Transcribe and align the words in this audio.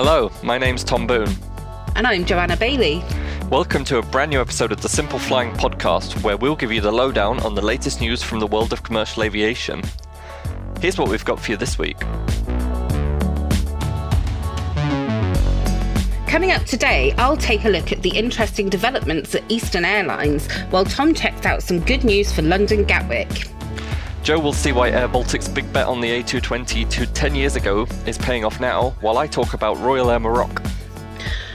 Hello, 0.00 0.30
my 0.44 0.58
name's 0.58 0.84
Tom 0.84 1.08
Boone. 1.08 1.34
And 1.96 2.06
I'm 2.06 2.24
Joanna 2.24 2.56
Bailey. 2.56 3.02
Welcome 3.50 3.82
to 3.86 3.98
a 3.98 4.02
brand 4.02 4.30
new 4.30 4.40
episode 4.40 4.70
of 4.70 4.80
the 4.80 4.88
Simple 4.88 5.18
Flying 5.18 5.50
podcast, 5.54 6.22
where 6.22 6.36
we'll 6.36 6.54
give 6.54 6.70
you 6.70 6.80
the 6.80 6.92
lowdown 6.92 7.40
on 7.40 7.56
the 7.56 7.62
latest 7.62 8.00
news 8.00 8.22
from 8.22 8.38
the 8.38 8.46
world 8.46 8.72
of 8.72 8.84
commercial 8.84 9.24
aviation. 9.24 9.82
Here's 10.80 10.98
what 10.98 11.08
we've 11.08 11.24
got 11.24 11.40
for 11.40 11.50
you 11.50 11.56
this 11.56 11.80
week. 11.80 11.98
Coming 16.28 16.52
up 16.52 16.62
today, 16.62 17.12
I'll 17.18 17.36
take 17.36 17.64
a 17.64 17.68
look 17.68 17.90
at 17.90 18.00
the 18.02 18.16
interesting 18.16 18.68
developments 18.68 19.34
at 19.34 19.42
Eastern 19.48 19.84
Airlines, 19.84 20.48
while 20.70 20.84
Tom 20.84 21.12
checks 21.12 21.44
out 21.44 21.60
some 21.60 21.80
good 21.80 22.04
news 22.04 22.32
for 22.32 22.42
London 22.42 22.84
Gatwick. 22.84 23.48
Joe 24.22 24.38
will 24.38 24.52
see 24.52 24.72
why 24.72 24.90
Air 24.90 25.08
Baltic's 25.08 25.48
big 25.48 25.72
bet 25.72 25.86
on 25.86 26.00
the 26.00 26.22
A220 26.22 26.90
to 26.90 27.06
10 27.06 27.34
years 27.34 27.56
ago 27.56 27.86
is 28.06 28.18
paying 28.18 28.44
off 28.44 28.60
now, 28.60 28.90
while 29.00 29.18
I 29.18 29.26
talk 29.26 29.54
about 29.54 29.78
Royal 29.78 30.10
Air 30.10 30.20
Maroc. 30.20 30.62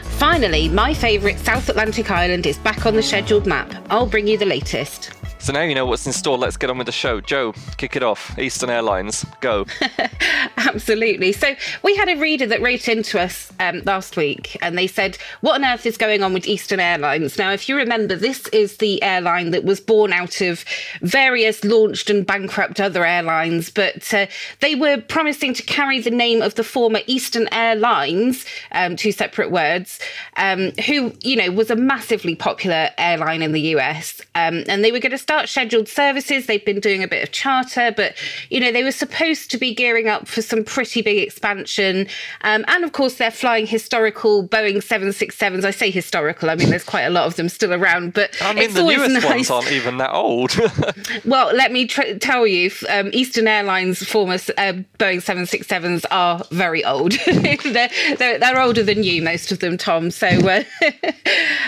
Finally, 0.04 0.70
my 0.70 0.94
favourite 0.94 1.38
South 1.40 1.70
Atlantic 1.70 2.10
island 2.10 2.46
is 2.46 2.58
back 2.60 2.86
on 2.86 2.96
the 2.96 3.04
scheduled 3.04 3.46
map. 3.46 3.74
I'll 3.90 4.08
bring 4.08 4.28
you 4.28 4.38
the 4.38 4.46
latest. 4.46 5.12
So 5.44 5.52
now 5.52 5.64
you 5.64 5.76
know 5.76 5.86
what's 5.86 6.08
in 6.08 6.14
store. 6.14 6.38
Let's 6.38 6.56
get 6.56 6.70
on 6.70 6.78
with 6.78 6.86
the 6.86 6.94
show. 6.94 7.20
Joe, 7.20 7.54
kick 7.76 7.98
it 7.98 8.02
off. 8.02 8.40
Eastern 8.40 8.70
Airlines, 8.70 9.26
go. 9.42 9.66
Absolutely. 10.58 11.34
So 11.34 11.54
we 11.84 11.98
had 11.98 12.08
a 12.08 12.16
reader 12.16 12.48
that 12.48 12.62
wrote 12.62 12.88
into 12.88 13.20
us 13.20 13.52
um, 13.60 13.82
last 13.82 14.16
week 14.16 14.58
and 14.62 14.78
they 14.78 14.88
said, 14.88 15.18
What 15.42 15.56
on 15.56 15.66
earth 15.66 15.86
is 15.86 15.98
going 15.98 16.24
on 16.24 16.32
with 16.34 16.48
Eastern 16.48 16.80
Airlines? 16.80 17.38
Now, 17.38 17.52
if 17.52 17.68
you 17.68 17.76
remember, 17.76 18.16
this 18.16 18.48
is 18.54 18.78
the 18.78 19.04
airline 19.04 19.52
that 19.52 19.66
was 19.66 19.82
born 19.82 20.14
out 20.14 20.40
of 20.40 20.64
various 21.02 21.66
launched 21.66 22.10
and 22.10 22.26
bankrupt 22.26 22.80
other 22.80 23.06
airlines, 23.06 23.70
but 23.70 24.14
uh, 24.14 24.28
they 24.62 24.76
were 24.76 25.02
promising 25.02 25.54
to 25.56 25.64
carry 25.64 26.00
the 26.00 26.10
name 26.10 26.42
of 26.42 26.56
the 26.56 26.64
former 26.64 27.02
Eastern 27.06 27.50
Airlines, 27.52 28.46
um, 28.72 28.96
two 28.96 29.12
separate 29.12 29.52
words, 29.52 30.00
um, 30.38 30.72
who, 30.88 31.12
you 31.22 31.36
know, 31.36 31.52
was 31.52 31.70
a 31.70 31.76
massively 31.76 32.34
popular 32.34 32.92
airline 32.98 33.42
in 33.42 33.52
the 33.52 33.76
US. 33.76 34.22
Um, 34.36 34.64
and 34.70 34.86
they 34.86 34.94
were 34.94 35.00
going 35.00 35.12
to 35.12 35.18
start 35.18 35.33
start 35.34 35.50
scheduled 35.50 35.88
services. 35.88 36.46
They've 36.46 36.64
been 36.64 36.80
doing 36.80 37.04
a 37.04 37.08
bit 37.08 37.24
of 37.24 37.32
charter, 37.32 37.92
but 37.96 38.16
you 38.52 38.60
know 38.60 38.72
they 38.72 38.84
were 38.84 38.92
supposed 38.92 39.50
to 39.50 39.58
be 39.58 39.74
gearing 39.74 40.08
up 40.08 40.28
for 40.28 40.44
some 40.44 40.64
pretty 40.64 41.02
big 41.02 41.18
expansion. 41.18 42.08
Um, 42.42 42.64
and 42.68 42.84
of 42.84 42.92
course, 42.92 43.16
they're 43.16 43.32
flying 43.32 43.66
historical 43.66 44.48
Boeing 44.48 44.78
767s. 44.78 45.66
I 45.66 45.72
say 45.72 45.90
historical. 45.90 46.52
I 46.52 46.56
mean, 46.56 46.70
there's 46.70 46.84
quite 46.84 47.04
a 47.04 47.10
lot 47.10 47.26
of 47.26 47.36
them 47.36 47.50
still 47.50 47.74
around, 47.74 48.14
but 48.14 48.36
I 48.44 48.54
mean, 48.54 48.72
the 48.74 48.84
newest 48.84 49.14
nice. 49.14 49.26
ones 49.26 49.50
aren't 49.50 49.72
even 49.72 49.98
that 49.98 50.14
old. 50.14 50.56
well, 51.26 51.52
let 51.56 51.72
me 51.72 51.88
tr- 51.88 52.18
tell 52.20 52.46
you, 52.46 52.70
um, 52.90 53.10
Eastern 53.12 53.48
Airlines 53.48 54.08
former 54.08 54.36
uh, 54.36 54.74
Boeing 55.00 55.24
767s 55.24 56.06
are 56.12 56.44
very 56.52 56.86
old. 56.86 57.14
they're, 57.26 57.90
they're, 58.18 58.38
they're, 58.38 58.62
older 58.62 58.84
than 58.84 59.04
you, 59.04 59.24
most 59.24 59.52
of 59.52 59.60
them, 59.60 59.78
Tom. 59.78 60.12
So, 60.12 60.28
uh, 60.28 60.64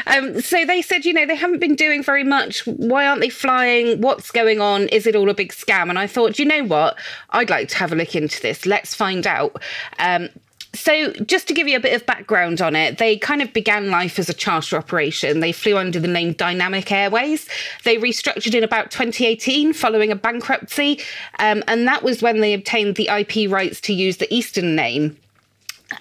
um, 0.08 0.40
so 0.42 0.66
they 0.66 0.84
said, 0.84 1.04
you 1.04 1.14
know, 1.14 1.26
they 1.26 1.36
haven't 1.36 1.60
been 1.60 1.76
doing 1.76 2.04
very 2.04 2.24
much. 2.24 2.66
Why 2.68 3.08
aren't 3.08 3.22
they 3.22 3.30
flying? 3.30 3.55
Flying? 3.56 4.02
What's 4.02 4.32
going 4.32 4.60
on? 4.60 4.90
Is 4.90 5.08
it 5.08 5.16
all 5.16 5.30
a 5.30 5.34
big 5.34 5.54
scam? 5.54 5.90
And 5.90 5.98
I 5.98 6.08
thought, 6.08 6.38
you 6.38 6.46
know 6.46 6.64
what? 6.64 6.98
I'd 7.30 7.50
like 7.50 7.70
to 7.70 7.78
have 7.78 7.94
a 7.94 7.96
look 7.96 8.16
into 8.16 8.42
this. 8.42 8.66
Let's 8.66 8.94
find 8.94 9.26
out. 9.26 9.62
Um, 10.00 10.30
so, 10.74 11.14
just 11.14 11.48
to 11.48 11.54
give 11.54 11.70
you 11.70 11.78
a 11.78 11.80
bit 11.80 11.94
of 11.94 12.06
background 12.06 12.60
on 12.60 12.76
it, 12.76 12.98
they 12.98 13.18
kind 13.18 13.42
of 13.42 13.54
began 13.54 13.90
life 13.90 14.20
as 14.20 14.28
a 14.28 14.34
charter 14.34 14.76
operation. 14.76 15.40
They 15.40 15.54
flew 15.54 15.78
under 15.78 16.02
the 16.02 16.08
name 16.10 16.34
Dynamic 16.34 16.92
Airways. 16.92 17.48
They 17.86 17.96
restructured 17.96 18.54
in 18.54 18.62
about 18.62 18.92
2018 18.92 19.72
following 19.72 20.12
a 20.12 20.18
bankruptcy, 20.18 21.00
um, 21.40 21.64
and 21.70 21.88
that 21.88 22.04
was 22.04 22.22
when 22.22 22.42
they 22.42 22.54
obtained 22.54 22.98
the 22.98 23.08
IP 23.08 23.50
rights 23.50 23.80
to 23.82 23.94
use 23.94 24.18
the 24.18 24.34
Eastern 24.34 24.76
name. 24.76 25.16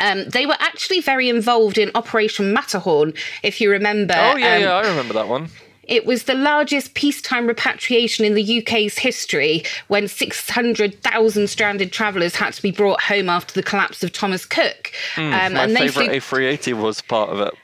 Um, 0.00 0.24
they 0.30 0.44
were 0.44 0.56
actually 0.58 1.00
very 1.00 1.28
involved 1.28 1.78
in 1.78 1.92
Operation 1.94 2.52
Matterhorn, 2.52 3.14
if 3.44 3.60
you 3.60 3.70
remember. 3.70 4.14
Oh, 4.16 4.36
yeah, 4.36 4.56
um, 4.56 4.60
yeah, 4.62 4.72
I 4.72 4.88
remember 4.88 5.14
that 5.14 5.28
one. 5.28 5.50
It 5.88 6.06
was 6.06 6.24
the 6.24 6.34
largest 6.34 6.94
peacetime 6.94 7.46
repatriation 7.46 8.24
in 8.24 8.34
the 8.34 8.62
UK's 8.62 8.98
history 8.98 9.64
when 9.88 10.08
600,000 10.08 11.48
stranded 11.48 11.92
travellers 11.92 12.36
had 12.36 12.52
to 12.54 12.62
be 12.62 12.70
brought 12.70 13.02
home 13.02 13.28
after 13.28 13.54
the 13.54 13.62
collapse 13.62 14.02
of 14.02 14.12
Thomas 14.12 14.44
Cook. 14.44 14.92
Mm, 15.14 15.46
um, 15.46 15.72
my 15.72 15.88
favourite 15.88 16.10
A380 16.10 16.74
was 16.74 17.00
part 17.00 17.30
of 17.30 17.40
it 17.40 17.54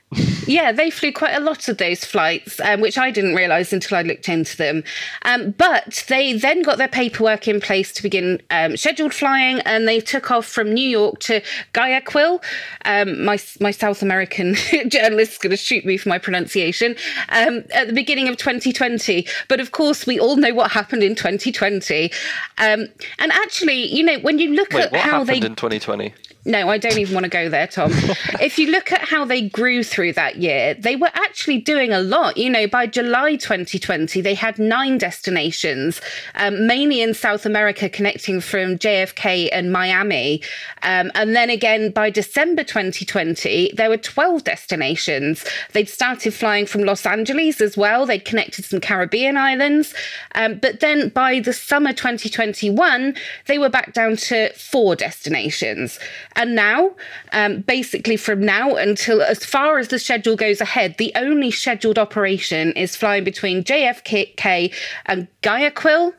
yeah, 0.45 0.71
they 0.73 0.89
flew 0.89 1.13
quite 1.13 1.35
a 1.35 1.39
lot 1.39 1.69
of 1.69 1.77
those 1.77 2.03
flights, 2.03 2.59
um, 2.59 2.81
which 2.81 2.97
I 2.97 3.11
didn't 3.11 3.35
realise 3.35 3.71
until 3.71 3.97
I 3.97 4.01
looked 4.01 4.27
into 4.27 4.57
them. 4.57 4.83
Um, 5.23 5.51
but 5.51 6.03
they 6.09 6.33
then 6.33 6.63
got 6.63 6.77
their 6.77 6.89
paperwork 6.89 7.47
in 7.47 7.61
place 7.61 7.93
to 7.93 8.03
begin 8.03 8.41
um, 8.49 8.75
scheduled 8.75 9.13
flying, 9.13 9.59
and 9.61 9.87
they 9.87 10.01
took 10.01 10.29
off 10.29 10.45
from 10.45 10.73
New 10.73 10.87
York 10.87 11.19
to 11.21 11.41
Guayaquil. 11.73 12.41
Um, 12.83 13.23
my 13.23 13.39
my 13.61 13.71
South 13.71 14.01
American 14.01 14.55
journalist 14.87 15.33
is 15.33 15.37
going 15.37 15.51
to 15.51 15.57
shoot 15.57 15.85
me 15.85 15.95
for 15.95 16.09
my 16.09 16.17
pronunciation 16.17 16.95
um, 17.29 17.63
at 17.73 17.87
the 17.87 17.93
beginning 17.93 18.27
of 18.27 18.35
2020. 18.35 19.25
But 19.47 19.61
of 19.61 19.71
course, 19.71 20.05
we 20.05 20.19
all 20.19 20.35
know 20.35 20.53
what 20.53 20.71
happened 20.71 21.03
in 21.03 21.15
2020. 21.15 22.11
Um, 22.57 22.87
and 23.17 23.31
actually, 23.31 23.85
you 23.93 24.03
know, 24.03 24.19
when 24.19 24.39
you 24.39 24.53
look 24.53 24.73
Wait, 24.73 24.91
at 24.91 24.95
how 24.95 25.23
they 25.23 25.35
happened 25.35 25.51
in 25.51 25.55
2020. 25.55 26.13
No, 26.43 26.69
I 26.69 26.79
don't 26.79 26.97
even 26.97 27.13
want 27.13 27.25
to 27.25 27.29
go 27.29 27.49
there, 27.49 27.67
Tom. 27.67 27.91
if 28.41 28.57
you 28.57 28.71
look 28.71 28.91
at 28.91 29.01
how 29.01 29.25
they 29.25 29.47
grew 29.47 29.83
through 29.83 30.13
that 30.13 30.37
year, 30.37 30.73
they 30.73 30.95
were 30.95 31.11
actually 31.13 31.59
doing 31.59 31.91
a 31.91 31.99
lot. 31.99 32.35
You 32.35 32.49
know, 32.49 32.67
by 32.67 32.87
July 32.87 33.35
2020, 33.35 34.21
they 34.21 34.33
had 34.33 34.57
nine 34.57 34.97
destinations, 34.97 36.01
um, 36.33 36.65
mainly 36.65 37.01
in 37.01 37.13
South 37.13 37.45
America, 37.45 37.89
connecting 37.89 38.41
from 38.41 38.79
JFK 38.79 39.49
and 39.51 39.71
Miami. 39.71 40.41
Um, 40.81 41.11
and 41.13 41.35
then 41.35 41.51
again, 41.51 41.91
by 41.91 42.09
December 42.09 42.63
2020, 42.63 43.73
there 43.75 43.89
were 43.89 43.97
12 43.97 44.43
destinations. 44.43 45.45
They'd 45.73 45.89
started 45.89 46.33
flying 46.33 46.65
from 46.65 46.83
Los 46.83 47.05
Angeles 47.05 47.61
as 47.61 47.77
well. 47.77 48.07
They'd 48.07 48.25
connected 48.25 48.65
some 48.65 48.81
Caribbean 48.81 49.37
islands. 49.37 49.93
Um, 50.33 50.57
but 50.57 50.79
then 50.79 51.09
by 51.09 51.39
the 51.39 51.53
summer 51.53 51.93
2021, 51.93 53.15
they 53.45 53.59
were 53.59 53.69
back 53.69 53.93
down 53.93 54.15
to 54.15 54.51
four 54.53 54.95
destinations. 54.95 55.99
And 56.35 56.55
now, 56.55 56.91
um, 57.33 57.61
basically 57.61 58.17
from 58.17 58.41
now 58.41 58.75
until 58.75 59.21
as 59.21 59.43
far 59.43 59.79
as 59.79 59.89
the 59.89 59.99
schedule 59.99 60.35
goes 60.35 60.61
ahead, 60.61 60.97
the 60.97 61.11
only 61.15 61.51
scheduled 61.51 61.99
operation 61.99 62.71
is 62.73 62.95
flying 62.95 63.23
between 63.23 63.63
JFK 63.63 64.73
and 65.05 65.27
Guayaquil 65.41 66.13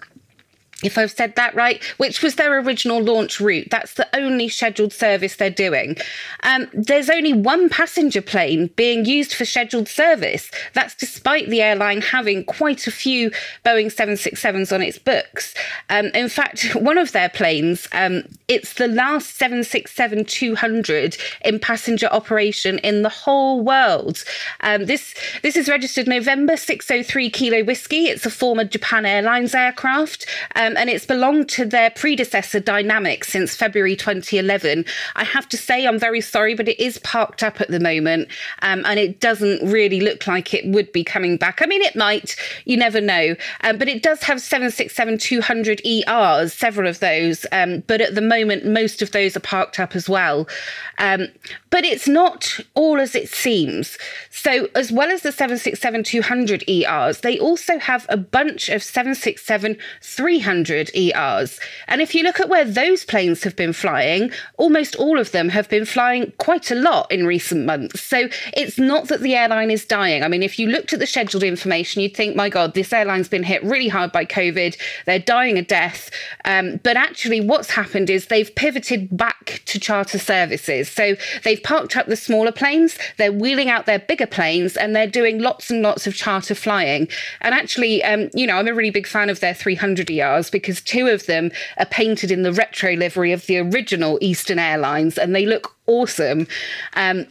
if 0.82 0.98
I've 0.98 1.10
said 1.10 1.36
that 1.36 1.54
right, 1.54 1.82
which 1.96 2.22
was 2.22 2.34
their 2.34 2.58
original 2.58 3.02
launch 3.02 3.40
route. 3.40 3.68
That's 3.70 3.94
the 3.94 4.08
only 4.16 4.48
scheduled 4.48 4.92
service 4.92 5.36
they're 5.36 5.50
doing. 5.50 5.96
Um, 6.42 6.68
there's 6.72 7.10
only 7.10 7.32
one 7.32 7.68
passenger 7.68 8.22
plane 8.22 8.68
being 8.76 9.04
used 9.04 9.34
for 9.34 9.44
scheduled 9.44 9.88
service. 9.88 10.50
That's 10.74 10.94
despite 10.94 11.48
the 11.48 11.62
airline 11.62 12.00
having 12.00 12.44
quite 12.44 12.86
a 12.86 12.90
few 12.90 13.30
Boeing 13.64 13.92
767s 13.92 14.72
on 14.72 14.82
its 14.82 14.98
books. 14.98 15.54
Um, 15.88 16.06
in 16.06 16.28
fact, 16.28 16.74
one 16.74 16.98
of 16.98 17.12
their 17.12 17.28
planes, 17.28 17.88
um, 17.92 18.24
it's 18.48 18.74
the 18.74 18.88
last 18.88 19.36
767 19.36 20.24
200 20.24 21.16
in 21.44 21.58
passenger 21.58 22.06
operation 22.06 22.78
in 22.78 23.02
the 23.02 23.08
whole 23.08 23.60
world. 23.60 24.24
Um, 24.60 24.86
this, 24.86 25.14
this 25.42 25.56
is 25.56 25.68
registered 25.68 26.06
November 26.06 26.56
603 26.56 27.30
Kilo 27.30 27.64
Whiskey. 27.64 28.06
It's 28.06 28.26
a 28.26 28.30
former 28.30 28.64
Japan 28.64 29.06
Airlines 29.06 29.54
aircraft. 29.54 30.26
Um, 30.72 30.78
and 30.78 30.88
it's 30.88 31.04
belonged 31.04 31.50
to 31.50 31.66
their 31.66 31.90
predecessor 31.90 32.58
Dynamic 32.58 33.24
since 33.24 33.54
February 33.54 33.94
2011. 33.94 34.86
I 35.16 35.24
have 35.24 35.46
to 35.50 35.58
say, 35.58 35.86
I'm 35.86 35.98
very 35.98 36.22
sorry, 36.22 36.54
but 36.54 36.66
it 36.66 36.80
is 36.80 36.96
parked 37.00 37.42
up 37.42 37.60
at 37.60 37.68
the 37.68 37.78
moment, 37.78 38.28
um, 38.62 38.82
and 38.86 38.98
it 38.98 39.20
doesn't 39.20 39.70
really 39.70 40.00
look 40.00 40.26
like 40.26 40.54
it 40.54 40.66
would 40.66 40.90
be 40.90 41.04
coming 41.04 41.36
back. 41.36 41.60
I 41.60 41.66
mean, 41.66 41.82
it 41.82 41.94
might, 41.94 42.36
you 42.64 42.78
never 42.78 43.02
know, 43.02 43.36
um, 43.60 43.76
but 43.76 43.86
it 43.86 44.02
does 44.02 44.22
have 44.22 44.40
767 44.40 45.18
200 45.18 45.82
ERs, 45.84 46.54
several 46.54 46.88
of 46.88 47.00
those, 47.00 47.44
um, 47.52 47.82
but 47.86 48.00
at 48.00 48.14
the 48.14 48.22
moment, 48.22 48.64
most 48.64 49.02
of 49.02 49.12
those 49.12 49.36
are 49.36 49.40
parked 49.40 49.78
up 49.78 49.94
as 49.94 50.08
well. 50.08 50.48
Um, 50.96 51.28
but 51.68 51.84
it's 51.84 52.08
not 52.08 52.60
all 52.74 52.98
as 52.98 53.14
it 53.14 53.28
seems. 53.28 53.98
So, 54.34 54.68
as 54.74 54.90
well 54.90 55.10
as 55.10 55.20
the 55.20 55.30
767 55.30 56.04
200 56.04 56.64
ERs, 56.66 57.20
they 57.20 57.38
also 57.38 57.78
have 57.78 58.06
a 58.08 58.16
bunch 58.16 58.70
of 58.70 58.82
767 58.82 59.76
300 60.00 60.90
ERs. 60.96 61.60
And 61.86 62.00
if 62.00 62.14
you 62.14 62.22
look 62.22 62.40
at 62.40 62.48
where 62.48 62.64
those 62.64 63.04
planes 63.04 63.44
have 63.44 63.54
been 63.56 63.74
flying, 63.74 64.32
almost 64.56 64.96
all 64.96 65.18
of 65.18 65.32
them 65.32 65.50
have 65.50 65.68
been 65.68 65.84
flying 65.84 66.32
quite 66.38 66.70
a 66.70 66.74
lot 66.74 67.12
in 67.12 67.26
recent 67.26 67.66
months. 67.66 68.00
So 68.00 68.30
it's 68.54 68.78
not 68.78 69.08
that 69.08 69.20
the 69.20 69.34
airline 69.34 69.70
is 69.70 69.84
dying. 69.84 70.22
I 70.22 70.28
mean, 70.28 70.42
if 70.42 70.58
you 70.58 70.66
looked 70.66 70.94
at 70.94 70.98
the 70.98 71.06
scheduled 71.06 71.42
information, 71.42 72.00
you'd 72.00 72.16
think, 72.16 72.34
my 72.34 72.48
God, 72.48 72.72
this 72.72 72.92
airline's 72.92 73.28
been 73.28 73.42
hit 73.42 73.62
really 73.62 73.88
hard 73.88 74.12
by 74.12 74.24
COVID. 74.24 74.78
They're 75.04 75.18
dying 75.18 75.58
a 75.58 75.62
death. 75.62 76.10
Um, 76.46 76.80
but 76.82 76.96
actually, 76.96 77.42
what's 77.42 77.70
happened 77.70 78.08
is 78.08 78.26
they've 78.26 78.52
pivoted 78.54 79.14
back 79.14 79.60
to 79.66 79.78
charter 79.78 80.18
services. 80.18 80.90
So 80.90 81.16
they've 81.44 81.62
parked 81.62 81.98
up 81.98 82.06
the 82.06 82.16
smaller 82.16 82.52
planes, 82.52 82.96
they're 83.18 83.30
wheeling 83.30 83.68
out 83.68 83.84
their 83.84 83.98
bigger 83.98 84.21
planes, 84.26 84.76
and 84.76 84.94
they're 84.94 85.06
doing 85.06 85.38
lots 85.38 85.70
and 85.70 85.82
lots 85.82 86.06
of 86.06 86.14
charter 86.14 86.54
flying. 86.54 87.08
And 87.40 87.54
actually, 87.54 88.02
um, 88.04 88.30
you 88.34 88.46
know, 88.46 88.56
I'm 88.56 88.68
a 88.68 88.74
really 88.74 88.90
big 88.90 89.06
fan 89.06 89.30
of 89.30 89.40
their 89.40 89.54
300 89.54 90.10
ERs 90.10 90.50
because 90.50 90.80
two 90.80 91.08
of 91.08 91.26
them 91.26 91.50
are 91.78 91.86
painted 91.86 92.30
in 92.30 92.42
the 92.42 92.52
retro 92.52 92.94
livery 92.94 93.32
of 93.32 93.46
the 93.46 93.58
original 93.58 94.18
Eastern 94.20 94.58
Airlines 94.58 95.18
and 95.18 95.34
they 95.34 95.46
look 95.46 95.74
awesome. 95.86 96.46
Um, 96.94 97.26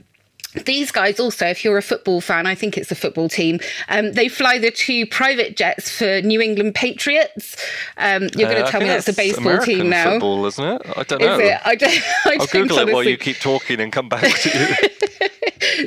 these 0.65 0.91
guys 0.91 1.19
also, 1.19 1.45
if 1.45 1.63
you're 1.63 1.77
a 1.77 1.81
football 1.81 2.19
fan, 2.19 2.45
I 2.45 2.55
think 2.55 2.77
it's 2.77 2.91
a 2.91 2.95
football 2.95 3.29
team. 3.29 3.59
Um, 3.87 4.11
they 4.13 4.27
fly 4.27 4.57
the 4.57 4.71
two 4.71 5.05
private 5.05 5.55
jets 5.55 5.89
for 5.89 6.21
New 6.21 6.41
England 6.41 6.75
Patriots. 6.75 7.55
Um, 7.97 8.23
you're 8.35 8.49
going 8.49 8.57
to 8.57 8.65
uh, 8.65 8.69
tell 8.69 8.81
me 8.81 8.87
that's 8.87 9.07
a 9.07 9.13
baseball 9.13 9.47
American 9.47 9.75
team 9.75 9.89
now. 9.89 10.11
Football, 10.11 10.45
isn't 10.47 10.65
it? 10.65 10.81
I 10.97 11.03
don't 11.03 11.21
know. 11.21 11.39
Is 11.39 11.51
it? 11.51 11.61
I 11.63 11.75
don't. 11.75 12.03
I 12.25 12.37
will 12.37 12.47
Google 12.47 12.79
it 12.79 12.93
while 12.93 13.03
you 13.03 13.17
keep 13.17 13.37
talking 13.37 13.79
and 13.79 13.93
come 13.93 14.09
back 14.09 14.23
to 14.23 14.49
you. 14.59 15.27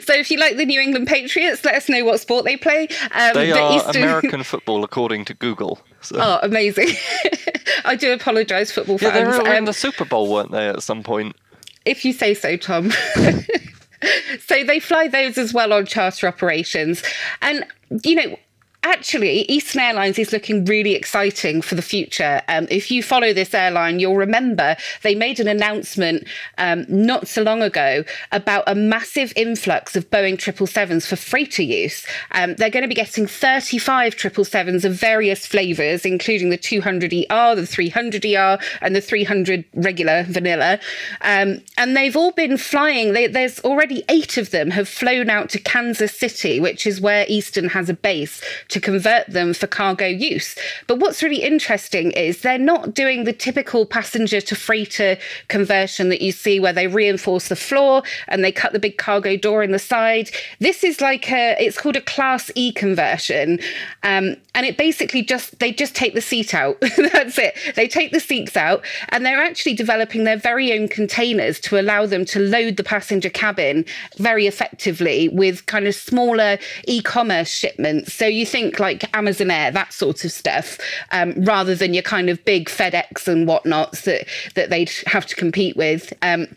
so, 0.02 0.14
if 0.14 0.31
you 0.31 0.38
like 0.38 0.56
the 0.56 0.64
New 0.64 0.81
England 0.81 1.06
Patriots, 1.06 1.64
let 1.64 1.75
us 1.75 1.88
know 1.88 2.04
what 2.04 2.20
sport 2.20 2.44
they 2.44 2.56
play. 2.56 2.88
Um, 3.12 3.34
they 3.34 3.52
are 3.52 3.76
Eastern... 3.76 4.02
American 4.02 4.42
football, 4.44 4.84
according 4.84 5.25
to 5.26 5.34
Google. 5.34 5.81
So. 6.00 6.16
Oh, 6.19 6.38
amazing! 6.42 6.88
I 7.84 7.96
do 7.96 8.12
apologise, 8.12 8.70
football 8.70 8.98
fans. 8.98 9.14
Yeah, 9.14 9.20
they 9.20 9.48
were 9.48 9.52
in 9.52 9.58
um, 9.58 9.64
the 9.66 9.72
Super 9.72 10.04
Bowl, 10.04 10.31
weren't 10.31 10.50
they, 10.50 10.69
at 10.69 10.82
some 10.82 11.02
point? 11.02 11.36
If 11.84 12.04
you 12.04 12.12
say 12.12 12.34
so, 12.34 12.56
Tom. 12.56 12.90
so 14.40 14.64
they 14.64 14.81
fly 14.81 15.08
those 15.08 15.38
as 15.38 15.52
well 15.52 15.72
on 15.72 15.87
charter 15.87 16.26
operations. 16.26 17.02
And, 17.42 17.66
you 18.04 18.14
know, 18.14 18.37
actually, 18.84 19.42
Eastern 19.50 19.81
Airlines 19.81 20.19
is 20.19 20.32
looking 20.32 20.64
really 20.66 20.94
exciting 20.94 21.62
for 21.62 21.75
the 21.75 21.82
future. 21.82 22.42
Um, 22.48 22.66
if 22.70 22.90
you 22.90 23.02
follow 23.02 23.32
this 23.32 23.54
airline, 23.54 23.98
you'll 23.98 24.16
remember 24.16 24.76
they 25.02 25.14
made 25.14 25.40
an 25.40 25.48
announcement 25.48 26.26
um, 26.58 26.84
not 26.88 27.26
so 27.26 27.42
long 27.42 27.62
ago 27.62 28.04
about 28.31 28.64
a 28.66 28.75
massive 28.75 29.32
influx 29.36 29.96
of 29.96 30.08
Boeing 30.10 30.36
777s 30.36 31.06
for 31.06 31.16
freighter 31.16 31.62
use. 31.62 32.06
Um, 32.32 32.54
they're 32.54 32.70
going 32.70 32.82
to 32.82 32.88
be 32.88 32.94
getting 32.94 33.26
35 33.26 34.14
777s 34.16 34.84
of 34.84 34.92
various 34.94 35.46
flavors, 35.46 36.04
including 36.04 36.50
the 36.50 36.58
200ER, 36.58 37.56
the 37.56 37.62
300ER, 37.62 38.62
and 38.80 38.94
the 38.94 39.00
300 39.00 39.64
regular 39.75 40.25
vanilla. 40.25 40.78
Um, 41.22 41.62
and 41.76 41.96
they've 41.96 42.16
all 42.16 42.32
been 42.32 42.58
flying. 42.58 43.12
They, 43.12 43.26
there's 43.26 43.60
already 43.60 44.04
eight 44.08 44.37
of 44.37 44.50
them 44.50 44.70
have 44.70 44.88
flown 44.88 45.30
out 45.30 45.48
to 45.50 45.58
Kansas 45.58 46.12
City, 46.12 46.60
which 46.60 46.87
is 46.87 47.00
where 47.00 47.25
Eastern 47.28 47.70
has 47.70 47.88
a 47.88 47.94
base 47.94 48.42
to 48.75 48.81
convert 48.81 49.25
them 49.29 49.55
for 49.55 49.69
cargo 49.69 50.05
use. 50.05 50.56
But 50.88 50.99
what's 50.99 51.23
really 51.23 51.43
interesting 51.43 52.11
is 52.11 52.41
they're 52.41 52.59
not 52.59 52.93
doing 52.93 53.23
the 53.23 53.32
typical 53.32 53.87
passenger 53.87 54.41
to 54.41 54.56
freighter 54.56 55.17
conversion 55.47 56.09
that 56.09 56.21
you 56.21 56.32
see 56.32 56.59
where 56.59 56.73
they 56.73 56.88
reinforce 56.88 57.47
the 57.47 57.55
floor 57.55 58.03
and 58.26 58.43
they 58.43 58.50
cut 58.50 58.73
the 58.73 58.81
big 58.81 58.99
cargo 58.99 59.37
door 59.37 59.62
in 59.62 59.71
the 59.71 59.79
side. 59.79 60.29
This 60.59 60.82
is 60.82 61.00
like 61.00 61.31
a, 61.31 61.55
it's 61.61 61.79
called 61.79 61.94
a 61.94 62.00
class 62.00 62.50
E 62.56 62.73
conversion. 62.73 63.61
Um, 64.03 64.35
and 64.56 64.67
it 64.67 64.76
basically 64.76 65.23
just, 65.23 65.61
they 65.61 65.71
just 65.71 65.94
take 65.94 66.15
the 66.15 66.21
seat 66.21 66.53
out. 66.53 66.81
That's 67.12 67.38
it. 67.38 67.56
They 67.76 67.87
take 67.87 68.11
the 68.11 68.19
seats 68.19 68.56
out 68.56 68.85
and 69.11 69.25
they're 69.25 69.41
actually 69.41 69.75
developing 69.75 70.25
their 70.25 70.37
very 70.37 70.73
own 70.73 70.88
containers 70.88 71.61
to 71.61 71.81
allow 71.81 72.06
them 72.06 72.25
to 72.25 72.41
load 72.41 72.76
the 72.76 72.82
passenger 72.82 73.31
cabin 73.31 73.85
very 74.17 74.49
effectively 74.49 75.29
with 75.29 75.67
kind 75.67 75.87
of 75.87 75.94
smaller 75.94 76.59
e 76.88 77.00
commerce 77.00 77.50
shipments. 77.50 78.12
So 78.12 78.26
you 78.26 78.44
think, 78.44 78.63
think 78.64 78.81
like 78.81 79.16
Amazon 79.16 79.50
Air, 79.50 79.70
that 79.70 79.93
sort 79.93 80.25
of 80.25 80.32
stuff, 80.32 80.78
um, 81.11 81.32
rather 81.44 81.75
than 81.75 81.94
your 81.94 82.02
kind 82.02 82.31
of 82.31 82.44
big 82.44 82.69
FedEx 82.69 83.28
and 83.28 83.46
whatnots 83.46 84.02
that 84.02 84.26
that 84.55 84.70
they'd 84.70 84.90
have 85.06 85.26
to 85.26 85.34
compete 85.34 85.76
with. 85.76 86.12
Um, 86.22 86.49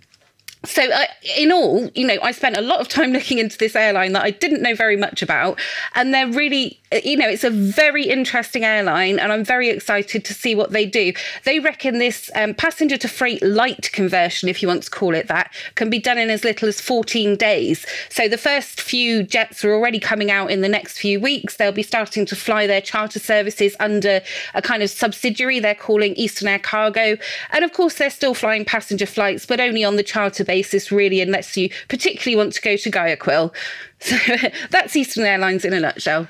so 0.66 0.84
in 1.38 1.52
all 1.52 1.90
you 1.94 2.06
know 2.06 2.18
i 2.24 2.32
spent 2.32 2.58
a 2.58 2.62
lot 2.62 2.80
of 2.80 2.88
time 2.88 3.12
looking 3.12 3.38
into 3.38 3.58
this 3.58 3.76
airline 3.76 4.14
that 4.14 4.24
i 4.24 4.32
didn't 4.32 4.62
know 4.62 4.76
very 4.76 4.98
much 4.98 5.22
about 5.22 5.60
and 5.96 6.14
they're 6.14 6.28
really 6.28 6.80
you 7.04 7.18
know, 7.18 7.28
it's 7.28 7.44
a 7.44 7.50
very 7.50 8.06
interesting 8.06 8.64
airline, 8.64 9.20
and 9.20 9.34
I'm 9.34 9.44
very 9.44 9.70
excited 9.70 10.24
to 10.24 10.34
see 10.34 10.56
what 10.56 10.72
they 10.72 10.86
do. 10.86 11.12
They 11.44 11.60
reckon 11.60 12.00
this 12.00 12.32
um, 12.34 12.54
passenger 12.54 12.98
to 12.98 13.10
freight 13.10 13.44
light 13.44 13.92
conversion, 13.92 14.48
if 14.48 14.62
you 14.62 14.70
want 14.70 14.84
to 14.84 14.90
call 14.90 15.14
it 15.14 15.28
that, 15.28 15.54
can 15.76 15.90
be 15.90 16.00
done 16.00 16.18
in 16.18 16.30
as 16.30 16.46
little 16.46 16.70
as 16.70 16.80
14 16.80 17.36
days. 17.36 17.86
So 18.10 18.30
the 18.30 18.38
first 18.38 18.80
few 18.80 19.24
jets 19.24 19.66
are 19.66 19.74
already 19.74 20.00
coming 20.00 20.32
out 20.32 20.50
in 20.50 20.62
the 20.62 20.70
next 20.70 20.98
few 20.98 21.20
weeks. 21.20 21.58
They'll 21.58 21.74
be 21.74 21.84
starting 21.84 22.26
to 22.26 22.36
fly 22.38 22.68
their 22.68 22.82
charter 22.82 23.20
services 23.20 23.76
under 23.82 24.22
a 24.54 24.62
kind 24.62 24.82
of 24.82 24.90
subsidiary 24.90 25.60
they're 25.60 25.76
calling 25.76 26.16
Eastern 26.16 26.48
Air 26.48 26.60
Cargo. 26.60 27.18
And 27.52 27.66
of 27.66 27.74
course, 27.74 27.96
they're 27.96 28.10
still 28.10 28.34
flying 28.34 28.64
passenger 28.64 29.06
flights, 29.06 29.46
but 29.46 29.60
only 29.60 29.84
on 29.84 29.98
the 29.98 30.04
charter 30.04 30.46
basis, 30.48 30.92
really, 30.92 31.22
unless 31.22 31.56
you 31.56 31.70
particularly 31.88 32.36
want 32.36 32.54
to 32.54 32.62
go 32.62 32.76
to 32.76 32.90
Guayaquil. 32.90 33.54
So 34.00 34.16
that's 34.70 34.96
Eastern 34.96 35.26
Airlines 35.26 35.66
in 35.66 35.74
a 35.74 35.80
nutshell. 35.80 36.28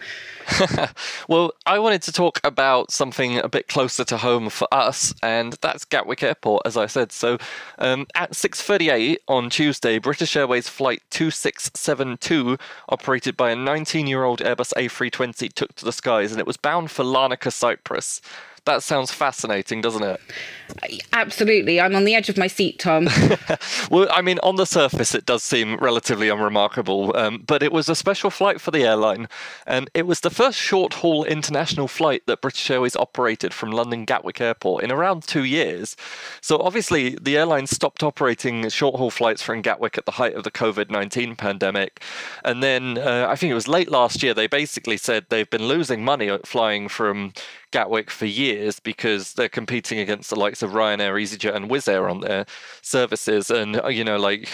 well, 1.28 1.52
I 1.66 1.80
wanted 1.80 2.02
to 2.04 2.12
talk 2.12 2.40
about 2.44 2.92
something 2.92 3.38
a 3.38 3.50
bit 3.50 3.68
closer 3.68 4.04
to 4.06 4.18
home 4.18 4.50
for 4.50 4.68
us, 4.74 5.14
and 5.22 5.54
that's 5.62 5.84
Gatwick 5.84 6.24
Airport, 6.24 6.64
as 6.66 6.78
I 6.78 6.86
said. 6.86 7.12
So, 7.12 7.38
um, 7.78 8.08
at 8.16 8.32
6:38 8.32 9.18
on 9.28 9.50
Tuesday, 9.50 10.00
British 10.00 10.36
Airways 10.36 10.70
flight 10.70 11.04
2672, 11.10 12.58
operated 12.90 13.36
by 13.36 13.52
a 13.52 13.56
19-year-old 13.56 14.40
Airbus 14.40 14.74
A320, 14.76 15.52
took 15.52 15.76
to 15.76 15.86
the 15.86 15.92
skies, 15.92 16.32
and 16.32 16.40
it 16.40 16.48
was 16.48 16.58
bound 16.58 16.92
for 16.92 17.04
Larnaca, 17.04 17.52
Cyprus. 17.52 18.22
That 18.68 18.84
sounds 18.84 19.12
fascinating, 19.14 19.80
doesn't 19.80 20.04
it? 20.04 20.20
Absolutely. 21.14 21.80
I'm 21.80 21.96
on 21.96 22.04
the 22.04 22.16
edge 22.16 22.28
of 22.28 22.38
my 22.38 22.48
seat, 22.48 22.80
Tom. 22.80 23.08
well, 23.90 24.10
I 24.12 24.22
mean, 24.22 24.40
on 24.44 24.58
the 24.58 24.66
surface, 24.66 25.16
it 25.16 25.26
does 25.26 25.42
seem 25.42 25.78
relatively 25.78 26.28
unremarkable, 26.28 27.16
um, 27.16 27.46
but 27.48 27.64
it 27.64 27.72
was 27.72 27.88
a 27.88 27.96
special 27.96 28.30
flight 28.30 28.60
for 28.60 28.72
the 28.72 28.84
airline. 28.84 29.30
And 29.66 29.90
it 29.94 30.06
was 30.06 30.20
the 30.20 30.30
first 30.30 30.58
short 30.60 30.96
haul 30.96 31.24
international 31.24 31.88
flight 31.88 32.24
that 32.28 32.42
British 32.42 32.70
Airways 32.70 32.98
operated 32.98 33.54
from 33.54 33.72
London 33.72 34.04
Gatwick 34.04 34.42
Airport 34.42 34.84
in 34.84 34.92
around 34.92 35.24
two 35.24 35.46
years. 35.46 35.96
So 36.42 36.58
obviously, 36.58 37.16
the 37.22 37.38
airline 37.38 37.68
stopped 37.68 38.04
operating 38.04 38.68
short 38.68 38.96
haul 38.96 39.12
flights 39.12 39.42
from 39.42 39.62
Gatwick 39.62 39.98
at 39.98 40.06
the 40.06 40.12
height 40.12 40.36
of 40.36 40.44
the 40.44 40.52
COVID 40.52 40.92
19 40.92 41.38
pandemic. 41.38 42.04
And 42.44 42.62
then 42.62 42.98
uh, 42.98 43.28
I 43.30 43.38
think 43.38 43.50
it 43.50 43.56
was 43.56 43.70
late 43.70 43.90
last 43.90 44.22
year, 44.22 44.34
they 44.34 44.48
basically 44.48 44.98
said 44.98 45.28
they've 45.30 45.50
been 45.50 45.70
losing 45.70 46.04
money 46.04 46.38
flying 46.44 46.90
from 46.90 47.32
Gatwick 47.72 48.10
for 48.10 48.26
years 48.26 48.80
because 48.80 49.34
they're 49.34 49.50
competing 49.50 50.00
against 50.00 50.30
the 50.30 50.40
likes 50.40 50.62
of 50.62 50.72
Ryanair, 50.72 51.22
EasyJet, 51.22 51.56
and 51.56 51.70
Wizz 51.70 51.88
Air 51.88 52.10
on 52.10 52.22
their 52.22 52.46
services. 52.82 53.50
And, 53.50 53.84
uh, 53.84 53.88
you 53.90 54.04
know, 54.04 54.18
like, 54.18 54.50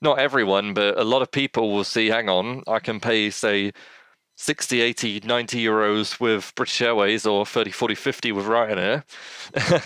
not 0.00 0.18
everyone, 0.18 0.74
but 0.74 0.98
a 0.98 1.04
lot 1.04 1.22
of 1.22 1.30
people 1.30 1.72
will 1.72 1.84
see, 1.84 2.08
hang 2.08 2.28
on, 2.28 2.62
I 2.66 2.78
can 2.78 3.00
pay, 3.00 3.30
say, 3.30 3.72
60, 4.36 4.80
80, 4.80 5.20
90 5.24 5.64
euros 5.64 6.18
with 6.20 6.52
British 6.56 6.80
Airways 6.80 7.26
or 7.26 7.44
30, 7.46 7.70
40, 7.70 7.94
50 7.94 8.32
with 8.32 8.46
Ryanair, 8.46 9.04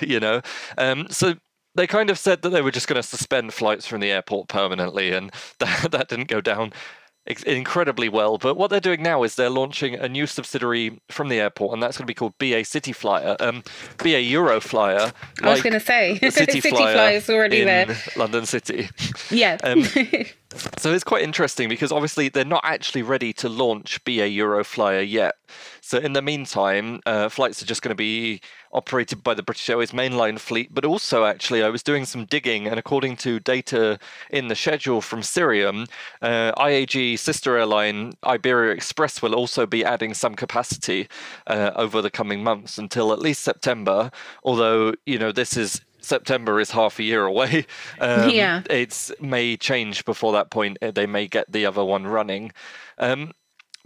you 0.07 0.21
know. 0.21 0.41
Um, 0.79 1.09
so 1.11 1.35
they 1.75 1.87
kind 1.87 2.11
of 2.11 2.19
said 2.19 2.43
that 2.43 2.51
they 2.51 2.63
were 2.63 2.71
just 2.71 2.89
going 2.89 3.01
to 3.01 3.07
suspend 3.07 3.53
flights 3.53 3.87
from 3.87 4.01
the 4.01 4.11
airport 4.11 4.49
permanently, 4.49 5.13
and 5.13 5.31
that, 5.59 5.91
that 5.93 6.09
didn't 6.09 6.29
go 6.29 6.41
down 6.41 6.73
incredibly 7.27 8.09
well. 8.09 8.39
But 8.39 8.57
what 8.57 8.71
they're 8.71 8.81
doing 8.81 9.03
now 9.03 9.23
is 9.23 9.35
they're 9.35 9.51
launching 9.51 9.95
a 9.95 10.09
new 10.09 10.27
subsidiary 10.27 11.01
from 11.09 11.29
the 11.29 11.41
airport, 11.41 11.75
and 11.75 11.83
that's 11.83 11.97
going 11.97 12.05
to 12.05 12.11
be 12.11 12.15
called 12.15 12.37
BA 12.39 12.65
City 12.65 12.93
Flyer, 12.93 13.37
um, 13.41 13.63
BA 13.99 14.21
Euro 14.23 14.61
Flyer. 14.61 15.13
I 15.43 15.51
was 15.51 15.63
going 15.63 15.73
to 15.73 15.81
say 15.81 16.19
City, 16.31 16.61
City 16.61 16.77
Flyer 16.77 17.13
is 17.13 17.29
already 17.29 17.65
there. 17.65 17.97
London 18.17 18.47
City. 18.47 18.89
Yeah. 19.31 19.59
Um, 19.67 19.83
so 20.79 20.93
it's 20.93 21.03
quite 21.03 21.23
interesting 21.23 21.69
because 21.69 21.91
obviously 21.91 22.29
they're 22.29 22.45
not 22.45 22.63
actually 22.65 23.03
ready 23.03 23.33
to 23.35 23.49
launch 23.49 24.03
BA 24.05 24.29
Euro 24.29 24.63
Flyer 24.65 25.01
yet. 25.01 25.35
So 25.87 25.99
in 25.99 26.15
the 26.15 26.21
meantime, 26.21 26.99
uh, 27.07 27.29
flights 27.29 27.63
are 27.63 27.65
just 27.65 27.81
going 27.81 27.93
to 27.93 27.95
be 27.95 28.41
operated 28.73 29.23
by 29.23 29.35
the 29.35 29.43
British 29.45 29.71
Airways 29.71 29.93
mainline 29.93 30.37
fleet. 30.37 30.75
But 30.75 30.85
also, 30.85 31.25
actually, 31.25 31.63
I 31.63 31.69
was 31.69 31.85
doing 31.85 32.05
some 32.05 32.25
digging, 32.25 32.67
and 32.67 32.77
according 32.77 33.19
to 33.19 33.39
data 33.39 34.01
in 34.29 34.49
the 34.49 34.57
schedule 34.57 35.01
from 35.01 35.21
Cirium, 35.21 35.89
uh, 36.21 36.51
IAG 36.57 37.17
sister 37.21 37.57
airline 37.57 38.15
Iberia 38.25 38.75
Express 38.75 39.23
will 39.23 39.33
also 39.33 39.65
be 39.65 39.85
adding 39.85 40.13
some 40.13 40.35
capacity 40.35 41.07
uh, 41.47 41.71
over 41.77 42.03
the 42.03 42.11
coming 42.11 42.43
months 42.43 42.79
until 42.79 43.13
at 43.13 43.21
least 43.21 43.43
September. 43.43 44.11
Although 44.43 44.95
you 45.07 45.21
know 45.21 45.31
this 45.31 45.57
is 45.57 45.83
September 46.01 46.59
is 46.59 46.73
half 46.73 46.99
a 46.99 47.05
year 47.05 47.25
away. 47.25 47.65
Um, 48.01 48.31
yeah, 48.31 48.63
it's 48.69 49.13
may 49.21 49.57
change 49.57 50.05
before 50.05 50.33
that 50.33 50.51
point. 50.51 50.79
They 50.81 51.07
may 51.07 51.29
get 51.29 51.51
the 51.53 51.65
other 51.65 51.85
one 51.85 52.09
running. 52.09 52.53
Um, 52.99 53.33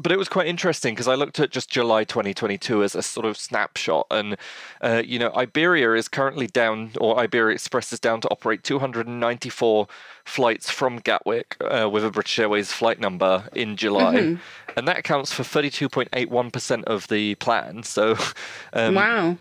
but 0.01 0.13
it 0.13 0.19
was 0.19 0.29
quite 0.29 0.47
interesting 0.47 0.95
because 0.95 1.09
I 1.09 1.15
looked 1.15 1.39
at 1.41 1.51
just 1.51 1.71
July 1.71 2.05
2022 2.05 2.83
as 2.83 2.95
a 2.95 3.03
sort 3.03 3.27
of 3.27 3.37
snapshot, 3.37 4.07
and 4.11 4.37
uh, 4.81 5.03
you 5.05 5.19
know 5.19 5.33
Iberia 5.35 5.95
is 5.95 6.09
currently 6.09 6.47
down, 6.47 6.93
or 7.01 7.19
Iberia 7.19 7.55
Express 7.55 7.93
is 7.93 8.01
down 8.01 8.21
to 8.23 8.29
operate 8.31 8.65
294 8.65 9.87
flights 10.25 10.71
from 10.71 10.99
Gatwick 10.99 11.57
uh, 11.61 11.89
with 11.91 12.05
a 12.05 12.11
British 12.11 12.39
Airways 12.39 12.73
flight 12.73 12.99
number 12.99 13.49
in 13.53 13.77
July, 13.77 14.17
mm-hmm. 14.17 14.79
and 14.79 14.89
that 14.89 14.99
accounts 14.99 15.33
for 15.33 15.43
32.81% 15.43 16.85
of 16.85 17.09
the 17.09 17.35
plan. 17.37 17.83
So, 17.83 18.17
um, 18.73 18.95
wow, 18.95 19.37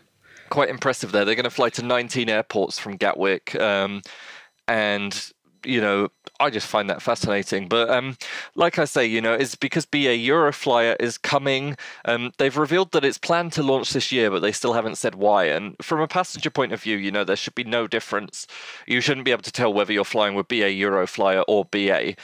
quite 0.49 0.69
impressive 0.69 1.11
there. 1.11 1.25
They're 1.25 1.35
going 1.35 1.43
to 1.45 1.49
fly 1.49 1.69
to 1.69 1.83
19 1.83 2.29
airports 2.29 2.77
from 2.79 2.97
Gatwick, 2.97 3.55
um, 3.55 4.01
and 4.67 5.31
you 5.65 5.81
know, 5.81 6.09
I 6.39 6.49
just 6.49 6.67
find 6.67 6.89
that 6.89 7.01
fascinating. 7.01 7.67
But 7.67 7.89
um, 7.89 8.17
like 8.55 8.79
I 8.79 8.85
say, 8.85 9.05
you 9.05 9.21
know, 9.21 9.33
it's 9.33 9.55
because 9.55 9.85
BA 9.85 10.17
Euroflyer 10.17 10.95
is 10.99 11.17
coming. 11.17 11.75
Um, 12.05 12.31
they've 12.37 12.55
revealed 12.55 12.91
that 12.91 13.05
it's 13.05 13.17
planned 13.17 13.53
to 13.53 13.63
launch 13.63 13.91
this 13.91 14.11
year, 14.11 14.31
but 14.31 14.41
they 14.41 14.51
still 14.51 14.73
haven't 14.73 14.97
said 14.97 15.15
why. 15.15 15.45
And 15.45 15.75
from 15.81 15.99
a 16.01 16.07
passenger 16.07 16.49
point 16.49 16.71
of 16.71 16.81
view, 16.81 16.97
you 16.97 17.11
know, 17.11 17.23
there 17.23 17.35
should 17.35 17.55
be 17.55 17.63
no 17.63 17.87
difference. 17.87 18.47
You 18.87 19.01
shouldn't 19.01 19.25
be 19.25 19.31
able 19.31 19.43
to 19.43 19.51
tell 19.51 19.73
whether 19.73 19.93
you're 19.93 20.05
flying 20.05 20.35
with 20.35 20.47
BA 20.47 20.71
Euroflyer 20.71 21.43
or 21.47 21.65
BA. 21.65 22.15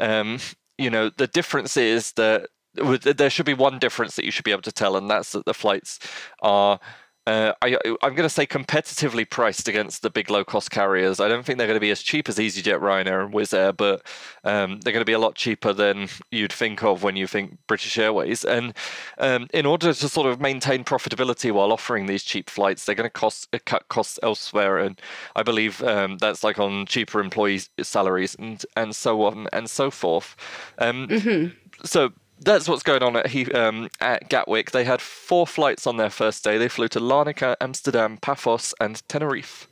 Um, 0.00 0.38
you 0.78 0.90
know, 0.90 1.10
the 1.10 1.26
difference 1.26 1.76
is 1.76 2.12
that 2.12 2.48
there 2.74 3.30
should 3.30 3.46
be 3.46 3.54
one 3.54 3.78
difference 3.78 4.16
that 4.16 4.24
you 4.24 4.30
should 4.30 4.44
be 4.44 4.52
able 4.52 4.62
to 4.62 4.72
tell, 4.72 4.96
and 4.96 5.10
that's 5.10 5.32
that 5.32 5.44
the 5.44 5.54
flights 5.54 5.98
are 6.42 6.80
uh, 7.26 7.52
I, 7.62 7.76
am 7.84 8.14
going 8.14 8.16
to 8.16 8.28
say 8.28 8.46
competitively 8.46 9.28
priced 9.28 9.68
against 9.68 10.02
the 10.02 10.10
big 10.10 10.28
low 10.28 10.44
cost 10.44 10.70
carriers. 10.72 11.20
I 11.20 11.28
don't 11.28 11.44
think 11.44 11.58
they're 11.58 11.68
going 11.68 11.76
to 11.76 11.80
be 11.80 11.92
as 11.92 12.02
cheap 12.02 12.28
as 12.28 12.36
EasyJet, 12.36 12.80
Ryanair, 12.80 13.24
and 13.24 13.32
Wizz 13.32 13.54
Air, 13.56 13.72
but 13.72 14.04
um, 14.42 14.80
they're 14.80 14.92
going 14.92 15.02
to 15.02 15.06
be 15.06 15.12
a 15.12 15.20
lot 15.20 15.36
cheaper 15.36 15.72
than 15.72 16.08
you'd 16.32 16.52
think 16.52 16.82
of 16.82 17.04
when 17.04 17.14
you 17.14 17.28
think 17.28 17.58
British 17.68 17.96
Airways. 17.96 18.44
And 18.44 18.74
um, 19.18 19.46
in 19.54 19.66
order 19.66 19.94
to 19.94 20.08
sort 20.08 20.26
of 20.26 20.40
maintain 20.40 20.82
profitability 20.82 21.52
while 21.52 21.72
offering 21.72 22.06
these 22.06 22.24
cheap 22.24 22.50
flights, 22.50 22.84
they're 22.84 22.96
going 22.96 23.08
to 23.08 23.10
cost 23.10 23.48
uh, 23.52 23.58
cut 23.64 23.86
costs 23.88 24.18
elsewhere. 24.22 24.78
And 24.78 25.00
I 25.36 25.44
believe 25.44 25.80
um, 25.84 26.18
that's 26.18 26.42
like 26.42 26.58
on 26.58 26.86
cheaper 26.86 27.20
employee 27.20 27.60
salaries 27.82 28.34
and 28.34 28.64
and 28.76 28.96
so 28.96 29.22
on 29.22 29.46
and 29.52 29.70
so 29.70 29.92
forth. 29.92 30.34
Um, 30.78 31.06
mm-hmm. 31.06 31.54
So 31.84 32.12
that's 32.44 32.68
what's 32.68 32.82
going 32.82 33.02
on 33.02 33.16
at, 33.16 33.28
he, 33.28 33.50
um, 33.52 33.88
at 34.00 34.28
Gatwick. 34.28 34.70
They 34.70 34.84
had 34.84 35.00
four 35.00 35.46
flights 35.46 35.86
on 35.86 35.96
their 35.96 36.10
first 36.10 36.44
day. 36.44 36.58
They 36.58 36.68
flew 36.68 36.88
to 36.88 37.00
Larnaca, 37.00 37.56
Amsterdam, 37.60 38.18
Paphos, 38.18 38.74
and 38.80 39.02
Tenerife. 39.08 39.68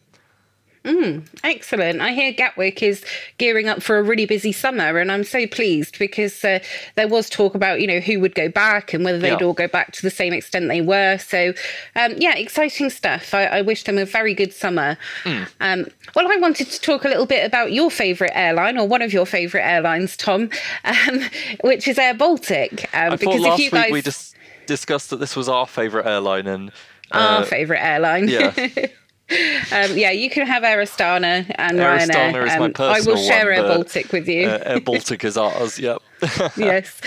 Mm, 0.84 1.26
excellent. 1.44 2.00
I 2.00 2.12
hear 2.12 2.32
Gatwick 2.32 2.82
is 2.82 3.04
gearing 3.36 3.68
up 3.68 3.82
for 3.82 3.98
a 3.98 4.02
really 4.02 4.24
busy 4.24 4.50
summer, 4.50 4.98
and 4.98 5.12
I'm 5.12 5.24
so 5.24 5.46
pleased 5.46 5.98
because 5.98 6.42
uh, 6.42 6.60
there 6.94 7.06
was 7.06 7.28
talk 7.28 7.54
about 7.54 7.82
you 7.82 7.86
know 7.86 8.00
who 8.00 8.18
would 8.20 8.34
go 8.34 8.48
back 8.48 8.94
and 8.94 9.04
whether 9.04 9.18
they'd 9.18 9.40
yeah. 9.40 9.46
all 9.46 9.52
go 9.52 9.68
back 9.68 9.92
to 9.92 10.02
the 10.02 10.10
same 10.10 10.32
extent 10.32 10.68
they 10.68 10.80
were. 10.80 11.18
So, 11.18 11.52
um, 11.96 12.14
yeah, 12.16 12.34
exciting 12.34 12.88
stuff. 12.88 13.34
I, 13.34 13.44
I, 13.44 13.62
wish 13.62 13.84
them 13.84 13.98
a 13.98 14.06
very 14.06 14.32
good 14.32 14.54
summer. 14.54 14.96
Mm. 15.24 15.48
Um, 15.60 15.86
well, 16.14 16.32
I 16.32 16.36
wanted 16.36 16.70
to 16.70 16.80
talk 16.80 17.04
a 17.04 17.08
little 17.08 17.26
bit 17.26 17.44
about 17.44 17.72
your 17.72 17.90
favourite 17.90 18.32
airline 18.34 18.78
or 18.78 18.88
one 18.88 19.02
of 19.02 19.12
your 19.12 19.26
favourite 19.26 19.64
airlines, 19.64 20.16
Tom, 20.16 20.48
um, 20.84 21.20
which 21.60 21.88
is 21.88 21.98
Air 21.98 22.14
Baltic. 22.14 22.88
Um, 22.94 23.12
I 23.12 23.16
because 23.16 23.36
thought 23.36 23.40
last 23.40 23.60
if 23.60 23.64
you 23.66 23.70
guys... 23.70 23.84
week 23.84 23.92
we 23.92 24.02
just 24.02 24.34
discussed 24.66 25.10
that 25.10 25.16
this 25.16 25.36
was 25.36 25.48
our 25.48 25.66
favourite 25.66 26.06
airline 26.06 26.46
and. 26.46 26.70
Uh, 27.12 27.40
our 27.40 27.44
favourite 27.44 27.80
airline. 27.80 28.28
Yeah. 28.28 28.54
Um, 29.30 29.96
yeah, 29.96 30.10
you 30.10 30.28
can 30.28 30.46
have 30.46 30.64
Air 30.64 30.78
Astana 30.78 31.46
and 31.56 31.78
Air 31.78 31.98
Ryanair. 31.98 32.46
Is 32.46 32.52
um, 32.54 32.60
my 32.60 32.70
personal 32.70 32.90
I 32.90 33.00
will 33.00 33.16
share 33.16 33.46
one, 33.46 33.54
Air 33.54 33.62
Baltic 33.62 34.12
with 34.12 34.28
you. 34.28 34.48
Uh, 34.48 34.58
Air 34.64 34.80
Baltic 34.80 35.24
is 35.24 35.36
ours. 35.36 35.78
Yep. 35.78 36.02
yes. 36.56 37.00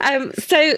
Um, 0.00 0.32
so 0.38 0.76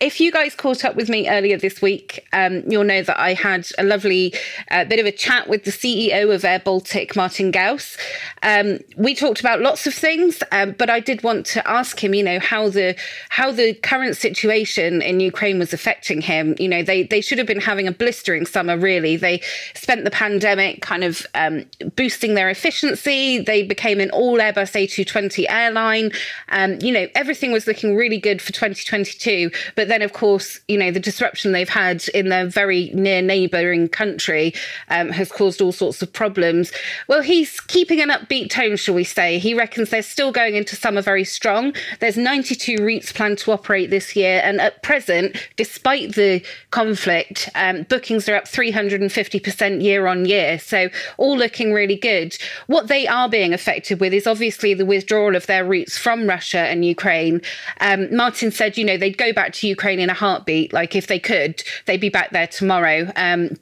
if 0.00 0.20
you 0.20 0.30
guys 0.30 0.54
caught 0.54 0.84
up 0.84 0.96
with 0.96 1.08
me 1.08 1.28
earlier 1.28 1.56
this 1.56 1.80
week, 1.80 2.26
um, 2.34 2.62
you'll 2.70 2.84
know 2.84 3.02
that 3.02 3.18
I 3.18 3.32
had 3.32 3.66
a 3.78 3.82
lovely 3.82 4.34
uh, 4.70 4.84
bit 4.84 4.98
of 4.98 5.06
a 5.06 5.12
chat 5.12 5.48
with 5.48 5.64
the 5.64 5.70
CEO 5.70 6.34
of 6.34 6.44
Air 6.44 6.58
Baltic, 6.58 7.16
Martin 7.16 7.50
Gauss. 7.50 7.96
Um, 8.42 8.80
we 8.96 9.14
talked 9.14 9.40
about 9.40 9.60
lots 9.60 9.86
of 9.86 9.94
things, 9.94 10.42
um, 10.52 10.72
but 10.72 10.90
I 10.90 11.00
did 11.00 11.22
want 11.22 11.46
to 11.46 11.66
ask 11.68 12.02
him, 12.04 12.12
you 12.12 12.22
know, 12.22 12.38
how 12.38 12.68
the 12.68 12.94
how 13.30 13.50
the 13.50 13.72
current 13.74 14.16
situation 14.16 15.00
in 15.00 15.20
Ukraine 15.20 15.58
was 15.58 15.72
affecting 15.72 16.20
him. 16.20 16.54
You 16.58 16.68
know, 16.68 16.82
they 16.82 17.04
they 17.04 17.22
should 17.22 17.38
have 17.38 17.46
been 17.46 17.60
having 17.60 17.88
a 17.88 17.92
blistering 17.92 18.44
summer. 18.44 18.76
Really, 18.76 19.16
they 19.16 19.40
spent 19.74 20.04
the 20.04 20.10
pandemic 20.10 20.82
kind 20.82 21.02
of 21.02 21.26
um, 21.34 21.64
boosting 21.96 22.34
their 22.34 22.50
efficiency. 22.50 23.38
They 23.38 23.62
became 23.62 24.00
an 24.00 24.10
all 24.10 24.38
Airbus 24.38 24.72
A220 24.72 25.46
airline. 25.48 26.12
Um, 26.50 26.78
you 26.82 26.92
know, 26.92 27.06
everything 27.14 27.52
was 27.52 27.66
looking 27.66 27.96
really 27.96 28.18
good 28.18 28.42
for 28.42 28.52
2022 28.52 29.50
but 29.74 29.88
then, 29.88 30.02
of 30.02 30.12
course, 30.12 30.60
you 30.68 30.78
know, 30.78 30.90
the 30.90 31.00
disruption 31.00 31.52
they've 31.52 31.68
had 31.68 32.06
in 32.08 32.28
their 32.28 32.46
very 32.46 32.90
near 32.94 33.22
neighbouring 33.22 33.88
country 33.88 34.54
um, 34.88 35.10
has 35.10 35.30
caused 35.30 35.60
all 35.60 35.72
sorts 35.72 36.02
of 36.02 36.12
problems. 36.12 36.72
Well, 37.08 37.22
he's 37.22 37.60
keeping 37.60 38.00
an 38.00 38.10
upbeat 38.10 38.50
tone, 38.50 38.76
shall 38.76 38.94
we 38.94 39.04
say. 39.04 39.38
He 39.38 39.54
reckons 39.54 39.90
they're 39.90 40.02
still 40.02 40.32
going 40.32 40.54
into 40.54 40.76
summer 40.76 41.02
very 41.02 41.24
strong. 41.24 41.74
There's 42.00 42.16
92 42.16 42.84
routes 42.84 43.12
planned 43.12 43.38
to 43.38 43.52
operate 43.52 43.90
this 43.90 44.16
year. 44.16 44.40
And 44.44 44.60
at 44.60 44.82
present, 44.82 45.36
despite 45.56 46.14
the 46.14 46.44
conflict, 46.70 47.48
um, 47.54 47.82
bookings 47.84 48.28
are 48.28 48.36
up 48.36 48.44
350% 48.44 49.82
year 49.82 50.06
on 50.06 50.24
year. 50.24 50.58
So 50.58 50.88
all 51.18 51.36
looking 51.36 51.72
really 51.72 51.96
good. 51.96 52.36
What 52.66 52.88
they 52.88 53.06
are 53.06 53.28
being 53.28 53.52
affected 53.52 54.00
with 54.00 54.12
is 54.12 54.26
obviously 54.26 54.74
the 54.74 54.86
withdrawal 54.86 55.36
of 55.36 55.46
their 55.46 55.64
routes 55.64 55.96
from 55.98 56.26
Russia 56.26 56.58
and 56.58 56.84
Ukraine. 56.84 57.40
Um, 57.80 58.14
Martin 58.14 58.50
said, 58.50 58.76
you 58.76 58.84
know, 58.84 58.96
they'd 58.96 59.18
go 59.18 59.32
back 59.32 59.51
to 59.54 59.68
Ukraine 59.68 60.00
in 60.00 60.10
a 60.10 60.14
heartbeat. 60.14 60.72
Like 60.72 60.96
if 60.96 61.06
they 61.06 61.18
could, 61.18 61.62
they'd 61.86 62.00
be 62.00 62.08
back 62.08 62.30
there 62.30 62.46
tomorrow. 62.46 63.10
Um, 63.16 63.56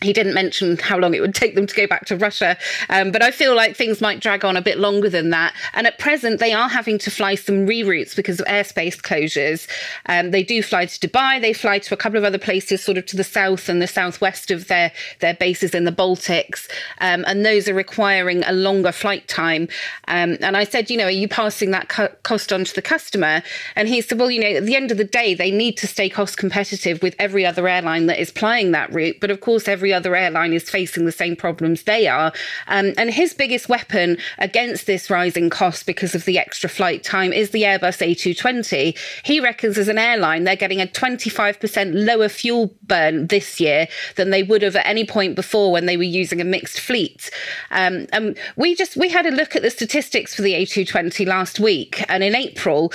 he 0.00 0.12
didn't 0.12 0.34
mention 0.34 0.76
how 0.78 0.96
long 0.96 1.14
it 1.14 1.20
would 1.20 1.34
take 1.34 1.54
them 1.54 1.66
to 1.66 1.74
go 1.74 1.86
back 1.86 2.06
to 2.06 2.16
Russia, 2.16 2.56
um, 2.88 3.10
but 3.10 3.22
I 3.22 3.30
feel 3.30 3.56
like 3.56 3.76
things 3.76 4.00
might 4.00 4.20
drag 4.20 4.44
on 4.44 4.56
a 4.56 4.62
bit 4.62 4.78
longer 4.78 5.08
than 5.08 5.30
that. 5.30 5.54
And 5.74 5.86
at 5.86 5.98
present, 5.98 6.38
they 6.38 6.52
are 6.52 6.68
having 6.68 6.98
to 6.98 7.10
fly 7.10 7.34
some 7.34 7.66
reroutes 7.66 8.14
because 8.14 8.38
of 8.38 8.46
airspace 8.46 8.96
closures. 8.96 9.66
Um, 10.06 10.30
they 10.30 10.42
do 10.42 10.62
fly 10.62 10.86
to 10.86 11.08
Dubai, 11.08 11.40
they 11.40 11.52
fly 11.52 11.80
to 11.80 11.94
a 11.94 11.96
couple 11.96 12.18
of 12.18 12.24
other 12.24 12.38
places, 12.38 12.82
sort 12.82 12.96
of 12.96 13.06
to 13.06 13.16
the 13.16 13.24
south 13.24 13.68
and 13.68 13.82
the 13.82 13.88
southwest 13.88 14.50
of 14.50 14.68
their 14.68 14.92
their 15.18 15.34
bases 15.34 15.74
in 15.74 15.84
the 15.84 15.92
Baltics, 15.92 16.68
um, 17.00 17.24
and 17.26 17.44
those 17.44 17.68
are 17.68 17.74
requiring 17.74 18.44
a 18.44 18.52
longer 18.52 18.92
flight 18.92 19.26
time. 19.26 19.68
Um, 20.06 20.38
and 20.40 20.56
I 20.56 20.64
said, 20.64 20.90
you 20.90 20.96
know, 20.96 21.06
are 21.06 21.10
you 21.10 21.28
passing 21.28 21.72
that 21.72 21.88
co- 21.88 22.14
cost 22.22 22.52
on 22.52 22.64
to 22.64 22.74
the 22.74 22.82
customer? 22.82 23.42
And 23.74 23.88
he 23.88 24.00
said, 24.00 24.18
well, 24.18 24.30
you 24.30 24.40
know, 24.40 24.58
at 24.58 24.66
the 24.66 24.76
end 24.76 24.92
of 24.92 24.98
the 24.98 25.04
day, 25.04 25.34
they 25.34 25.50
need 25.50 25.76
to 25.78 25.86
stay 25.86 26.08
cost 26.08 26.38
competitive 26.38 27.02
with 27.02 27.16
every 27.18 27.44
other 27.44 27.66
airline 27.66 28.06
that 28.06 28.20
is 28.20 28.30
flying 28.30 28.70
that 28.72 28.92
route, 28.92 29.16
but 29.20 29.30
of 29.30 29.40
course, 29.40 29.66
every 29.66 29.87
every 29.88 29.94
other 29.94 30.14
airline 30.14 30.52
is 30.52 30.68
facing 30.68 31.06
the 31.06 31.12
same 31.12 31.34
problems 31.34 31.84
they 31.84 32.06
are. 32.06 32.30
Um, 32.66 32.92
and 32.98 33.10
his 33.10 33.32
biggest 33.32 33.70
weapon 33.70 34.18
against 34.36 34.86
this 34.86 35.08
rising 35.08 35.48
cost 35.48 35.86
because 35.86 36.14
of 36.14 36.26
the 36.26 36.38
extra 36.38 36.68
flight 36.68 37.02
time 37.02 37.32
is 37.32 37.50
the 37.50 37.62
Airbus 37.62 38.04
A220. 38.04 38.98
He 39.24 39.40
reckons 39.40 39.78
as 39.78 39.88
an 39.88 39.96
airline, 39.96 40.44
they're 40.44 40.56
getting 40.56 40.82
a 40.82 40.86
25% 40.86 41.92
lower 41.94 42.28
fuel 42.28 42.74
burn 42.82 43.28
this 43.28 43.60
year 43.60 43.88
than 44.16 44.28
they 44.28 44.42
would 44.42 44.60
have 44.60 44.76
at 44.76 44.86
any 44.86 45.06
point 45.06 45.34
before 45.34 45.72
when 45.72 45.86
they 45.86 45.96
were 45.96 46.02
using 46.02 46.40
a 46.42 46.44
mixed 46.44 46.80
fleet. 46.80 47.30
Um, 47.70 48.06
and 48.12 48.36
we 48.56 48.74
just 48.74 48.94
we 48.94 49.08
had 49.08 49.24
a 49.24 49.30
look 49.30 49.56
at 49.56 49.62
the 49.62 49.70
statistics 49.70 50.34
for 50.34 50.42
the 50.42 50.52
A220 50.52 51.26
last 51.26 51.60
week, 51.60 52.04
and 52.10 52.22
in 52.22 52.34
April, 52.34 52.92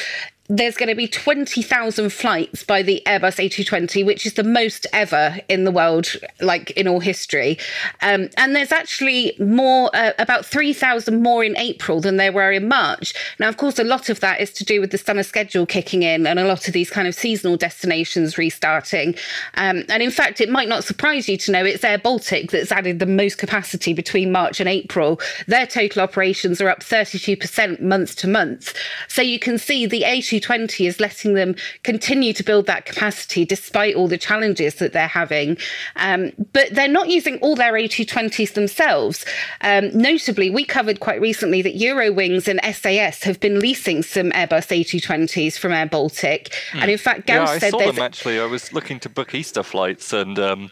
there's 0.49 0.75
going 0.75 0.89
to 0.89 0.95
be 0.95 1.07
20,000 1.07 2.09
flights 2.11 2.63
by 2.63 2.81
the 2.81 3.01
Airbus 3.05 3.37
A220, 3.37 4.05
which 4.05 4.25
is 4.25 4.33
the 4.33 4.43
most 4.43 4.85
ever 4.91 5.37
in 5.47 5.63
the 5.63 5.71
world, 5.71 6.17
like 6.41 6.71
in 6.71 6.85
all 6.85 6.99
history. 6.99 7.57
Um, 8.01 8.29
and 8.35 8.53
there's 8.53 8.73
actually 8.73 9.37
more, 9.39 9.89
uh, 9.93 10.11
about 10.19 10.45
3,000 10.45 11.23
more 11.23 11.45
in 11.45 11.55
April 11.57 12.01
than 12.01 12.17
there 12.17 12.33
were 12.33 12.51
in 12.51 12.67
March. 12.67 13.13
Now, 13.39 13.47
of 13.47 13.55
course, 13.55 13.79
a 13.79 13.85
lot 13.85 14.09
of 14.09 14.19
that 14.19 14.41
is 14.41 14.51
to 14.53 14.65
do 14.65 14.81
with 14.81 14.91
the 14.91 14.97
summer 14.97 15.23
schedule 15.23 15.65
kicking 15.65 16.03
in 16.03 16.27
and 16.27 16.37
a 16.37 16.45
lot 16.45 16.67
of 16.67 16.73
these 16.73 16.89
kind 16.89 17.07
of 17.07 17.15
seasonal 17.15 17.55
destinations 17.55 18.37
restarting. 18.37 19.15
Um, 19.55 19.83
and 19.87 20.03
in 20.03 20.11
fact, 20.11 20.41
it 20.41 20.49
might 20.49 20.67
not 20.67 20.83
surprise 20.83 21.29
you 21.29 21.37
to 21.37 21.51
know 21.53 21.63
it's 21.63 21.85
Air 21.85 21.97
Baltic 21.97 22.51
that's 22.51 22.71
added 22.71 22.99
the 22.99 23.05
most 23.05 23.37
capacity 23.37 23.93
between 23.93 24.33
March 24.33 24.59
and 24.59 24.67
April. 24.67 25.21
Their 25.47 25.67
total 25.67 26.01
operations 26.01 26.59
are 26.59 26.67
up 26.67 26.81
32% 26.81 27.79
month 27.79 28.17
to 28.17 28.27
month. 28.27 28.73
So 29.07 29.21
you 29.21 29.39
can 29.39 29.57
see 29.57 29.85
the 29.85 30.01
A220 30.01 30.32
220 30.39 30.87
is 30.87 30.99
letting 30.99 31.35
them 31.35 31.55
continue 31.83 32.33
to 32.33 32.43
build 32.43 32.65
that 32.65 32.85
capacity 32.85 33.45
despite 33.45 33.95
all 33.95 34.07
the 34.07 34.17
challenges 34.17 34.75
that 34.75 34.93
they're 34.93 35.07
having. 35.07 35.57
Um, 35.95 36.31
but 36.53 36.69
they're 36.71 36.87
not 36.87 37.09
using 37.09 37.37
all 37.39 37.55
their 37.55 37.73
A220s 37.73 38.53
themselves. 38.53 39.25
Um, 39.61 39.95
notably, 39.95 40.49
we 40.49 40.65
covered 40.65 40.99
quite 40.99 41.21
recently 41.21 41.61
that 41.61 41.75
Eurowings 41.75 42.47
and 42.47 42.59
SAS 42.75 43.23
have 43.23 43.39
been 43.39 43.59
leasing 43.59 44.01
some 44.01 44.31
Airbus 44.31 44.67
A220s 44.83 45.59
from 45.59 45.71
Air 45.71 45.85
Baltic. 45.85 46.49
Mm. 46.71 46.81
And 46.81 46.91
in 46.91 46.97
fact, 46.97 47.27
Gauss 47.27 47.49
yeah, 47.49 47.53
I 47.53 47.59
said 47.59 47.71
saw 47.71 47.79
them 47.79 47.99
actually. 47.99 48.39
I 48.39 48.45
was 48.45 48.73
looking 48.73 48.99
to 49.01 49.09
book 49.09 49.35
Easter 49.35 49.61
flights 49.61 50.13
and 50.13 50.39
um, 50.39 50.71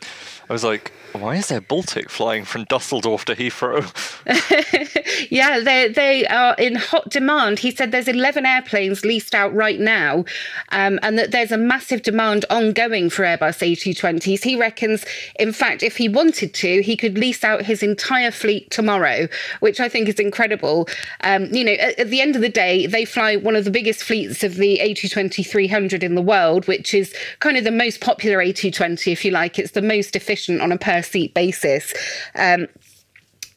I 0.51 0.53
was 0.53 0.65
like, 0.65 0.91
why 1.13 1.36
is 1.36 1.48
there 1.48 1.62
Baltic 1.62 2.10
flying 2.10 2.46
from 2.46 2.65
Dusseldorf 2.65 3.25
to 3.25 3.36
Heathrow? 3.36 3.86
yeah, 5.31 5.60
they 5.60 5.89
they 5.89 6.25
are 6.27 6.55
in 6.55 6.75
hot 6.75 7.10
demand. 7.10 7.60
He 7.60 7.72
said 7.72 7.91
there's 7.91 8.08
11 8.08 8.46
airplanes 8.46 9.05
leased 9.05 9.36
out 9.36 9.53
right 9.53 9.79
now, 9.79 10.25
um, 10.70 11.00
and 11.03 11.17
that 11.17 11.31
there's 11.31 11.51
a 11.51 11.58
massive 11.58 12.01
demand 12.01 12.46
ongoing 12.50 13.10
for 13.10 13.24
Airbus 13.24 13.60
A220s. 13.60 14.43
He 14.43 14.58
reckons, 14.58 15.05
in 15.39 15.53
fact, 15.53 15.84
if 15.84 15.98
he 15.98 16.08
wanted 16.10 16.53
to, 16.55 16.81
he 16.81 16.96
could 16.96 17.17
lease 17.17 17.43
out 17.43 17.63
his 17.63 17.84
entire 17.84 18.31
fleet 18.31 18.70
tomorrow, 18.72 19.27
which 19.60 19.79
I 19.79 19.89
think 19.89 20.08
is 20.08 20.20
incredible. 20.20 20.88
Um, 21.22 21.46
you 21.46 21.63
know, 21.63 21.74
at, 21.74 22.00
at, 22.00 22.10
the 22.10 22.22
end 22.22 22.36
of 22.36 22.41
the 22.41 22.50
day, 22.50 22.88
they 22.88 23.05
fly 23.05 23.36
one 23.36 23.55
of 23.55 23.65
the 23.65 23.72
biggest 23.72 24.03
fleets 24.03 24.43
of 24.43 24.55
the 24.55 24.79
A220 24.81 25.46
300 25.46 26.03
in 26.03 26.15
the 26.15 26.22
world, 26.22 26.67
which 26.67 26.93
is 26.93 27.13
kind 27.39 27.58
of 27.58 27.63
the 27.63 27.72
most 27.72 28.01
popular 28.01 28.39
A220, 28.39 29.12
if 29.12 29.25
you 29.25 29.31
like. 29.31 29.60
It's 29.60 29.72
the 29.72 29.81
most 29.81 30.12
efficient 30.41 30.62
on 30.62 30.71
a 30.71 30.77
per 30.77 31.01
seat 31.01 31.33
basis. 31.33 31.93
Um, 32.36 32.67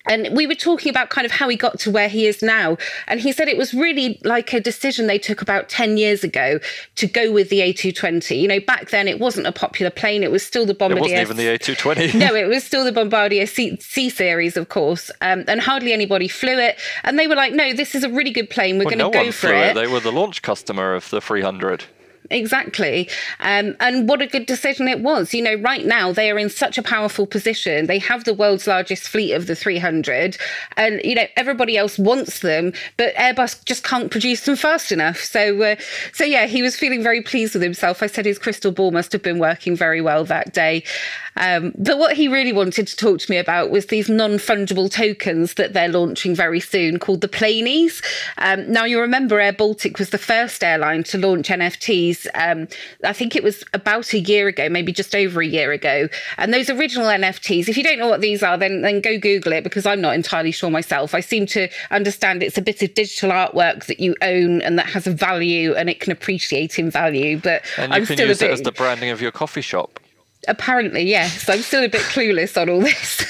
and 0.07 0.37
we 0.37 0.47
were 0.47 0.55
talking 0.55 0.91
about 0.91 1.09
kind 1.09 1.25
of 1.25 1.31
how 1.31 1.49
he 1.49 1.57
got 1.57 1.79
to 1.79 1.91
where 1.91 2.11
he 2.11 2.26
is 2.26 2.43
now. 2.43 2.76
And 3.07 3.21
he 3.21 3.33
said 3.33 3.49
it 3.49 3.57
was 3.57 3.73
really 3.73 4.21
like 4.23 4.53
a 4.53 4.61
decision 4.61 5.07
they 5.07 5.19
took 5.19 5.41
about 5.41 5.71
10 5.71 5.97
years 5.97 6.23
ago 6.23 6.59
to 6.97 7.07
go 7.07 7.33
with 7.33 7.49
the 7.49 7.61
a220 7.61 8.38
you 8.38 8.47
know 8.47 8.61
back 8.61 8.91
then 8.91 9.09
it 9.09 9.19
wasn't 9.19 9.47
a 9.47 9.53
popular 9.53 9.91
plane. 9.91 10.23
It 10.23 10.31
was 10.31 10.45
still 10.45 10.67
the 10.67 10.75
bombardier 10.75 11.17
it 11.17 11.29
wasn't 11.29 11.41
even 11.41 11.59
the 11.59 11.59
a220 11.59 12.14
no 12.19 12.35
it 12.35 12.49
was 12.49 12.62
still 12.62 12.85
the 12.85 12.93
bombardier 12.93 13.47
c, 13.47 13.79
c 13.81 14.11
series 14.11 14.59
of 14.59 14.69
course. 14.69 15.11
Um, 15.23 15.45
and 15.49 15.59
hardly 15.59 15.95
anybody 15.95 16.29
flew 16.29 16.59
it. 16.59 16.79
And 17.05 17.19
they 17.19 17.26
were 17.26 17.37
like 17.37 17.55
no 17.55 17.73
this 17.73 17.95
is 17.95 18.05
a 18.05 18.11
really 18.11 18.31
good 18.31 18.50
plane. 18.50 18.76
We're 18.76 18.85
well, 18.85 18.97
going 18.97 19.11
to 19.12 19.19
no 19.19 19.25
go 19.25 19.33
for 19.33 19.55
it. 19.55 19.69
it. 19.69 19.75
They 19.75 19.87
were 19.87 20.00
the 20.00 20.12
launch 20.12 20.43
customer 20.43 20.95
of 20.95 21.09
the 21.09 21.23
300 21.23 21.87
exactly. 22.31 23.09
Um, 23.40 23.76
and 23.81 24.09
what 24.09 24.23
a 24.23 24.26
good 24.26 24.47
decision 24.47 24.88
it 24.88 25.00
was. 25.00 25.35
You 25.35 25.43
know, 25.43 25.54
right 25.57 25.85
now 25.85 26.12
they 26.12 26.31
are 26.31 26.38
in 26.38 26.50
such 26.50 26.78
a 26.78 26.83
powerful 26.83 27.26
position. 27.26 27.87
They 27.87 27.99
have 27.99 28.25
the 28.25 28.35
world's 28.35 28.66
largest 28.66 29.09
fleet 29.09 29.33
of 29.33 29.47
the 29.47 29.54
300, 29.54 30.37
and 30.76 31.00
you 31.04 31.14
know 31.14 31.26
everybody 31.37 31.76
else 31.76 31.99
wants 31.99 32.40
them, 32.40 32.73
but 32.97 33.14
Airbus 33.14 33.64
just 33.64 33.85
can't 33.85 34.11
produce 34.11 34.45
them 34.45 34.57
fast 34.57 34.93
enough. 34.93 35.19
So, 35.19 35.62
uh, 35.62 35.76
so 36.12 36.25
yeah, 36.25 36.47
he 36.47 36.62
was 36.62 36.76
feeling 36.76 37.02
very 37.02 37.23
pleased 37.23 37.54
with 37.54 37.62
himself. 37.62 38.02
I 38.02 38.07
said 38.07 38.26
his 38.26 38.38
crystal 38.38 38.73
ball 38.73 38.90
must 38.90 39.12
have 39.12 39.23
been 39.23 39.38
working 39.38 39.76
very 39.76 40.00
well 40.00 40.25
that 40.25 40.52
day. 40.52 40.85
Um, 41.37 41.73
but 41.76 41.99
what 41.99 42.16
he 42.16 42.28
really 42.28 42.52
wanted 42.52 42.87
to 42.87 42.97
talk 42.97 43.19
to 43.21 43.31
me 43.31 43.38
about 43.38 43.71
was 43.71 43.87
these 43.87 44.09
non 44.09 44.33
fungible 44.33 44.90
tokens 44.90 45.54
that 45.54 45.73
they're 45.73 45.88
launching 45.88 46.35
very 46.35 46.61
soon 46.61 46.99
called 46.99 47.21
the 47.21 47.28
Planies. 47.28 48.02
Um, 48.38 48.71
now, 48.71 48.85
you 48.85 49.00
remember 49.00 49.40
Air 49.40 49.52
Baltic 49.52 49.99
was 49.99 50.11
the 50.11 50.19
first 50.19 50.62
airline 50.62 51.02
to 51.04 51.19
launch 51.19 51.49
NFTs. 51.49 52.13
Um, 52.35 52.68
I 53.04 53.12
think 53.12 53.37
it 53.37 53.42
was 53.42 53.64
about 53.73 54.12
a 54.12 54.18
year 54.18 54.49
ago, 54.49 54.68
maybe 54.68 54.92
just 54.92 55.14
over 55.14 55.40
a 55.40 55.47
year 55.47 55.73
ago. 55.73 56.09
And 56.38 56.52
those 56.52 56.71
original 56.71 57.06
NFTs, 57.06 57.68
if 57.68 57.76
you 57.76 57.83
don't 57.83 57.99
know 57.99 58.09
what 58.09 58.21
these 58.21 58.42
are, 58.42 58.56
then, 58.56 58.83
then 58.83 59.00
go 59.00 59.18
Google 59.18 59.52
it 59.52 59.64
because 59.64 59.87
I'm 59.87 60.00
not 60.00 60.14
entirely 60.14 60.52
sure 60.52 60.71
myself. 60.71 61.14
I 61.14 61.21
seem 61.21 61.47
to 61.47 61.68
understand 61.90 62.42
it's 62.42 62.59
a 62.59 62.62
bit 62.62 62.83
of 62.83 62.94
digital 62.94 63.30
artwork 63.30 63.87
that 63.87 64.00
you 64.00 64.14
own 64.23 64.62
and 64.62 64.78
that 64.78 64.87
has 64.87 65.06
a 65.06 65.12
value 65.12 65.75
and 65.75 65.90
it 65.90 66.00
can 66.00 66.12
appreciate 66.12 66.78
in 66.78 66.90
value. 66.90 67.38
But 67.38 67.62
and 67.78 67.92
you 67.92 67.97
I'm 67.97 68.06
can 68.06 68.16
still 68.16 68.28
use 68.28 68.40
a 68.40 68.44
bit... 68.44 68.50
it 68.50 68.54
as 68.54 68.62
the 68.62 68.73
branding 68.73 69.11
of 69.11 69.21
your 69.21 69.33
coffee 69.33 69.61
shop. 69.61 70.00
Apparently, 70.49 71.03
yes. 71.03 71.49
I'm 71.49 71.61
still 71.61 71.85
a 71.85 71.89
bit 71.89 72.03
clueless 72.03 72.61
on 72.61 72.69
all 72.69 72.81
this. 72.81 73.25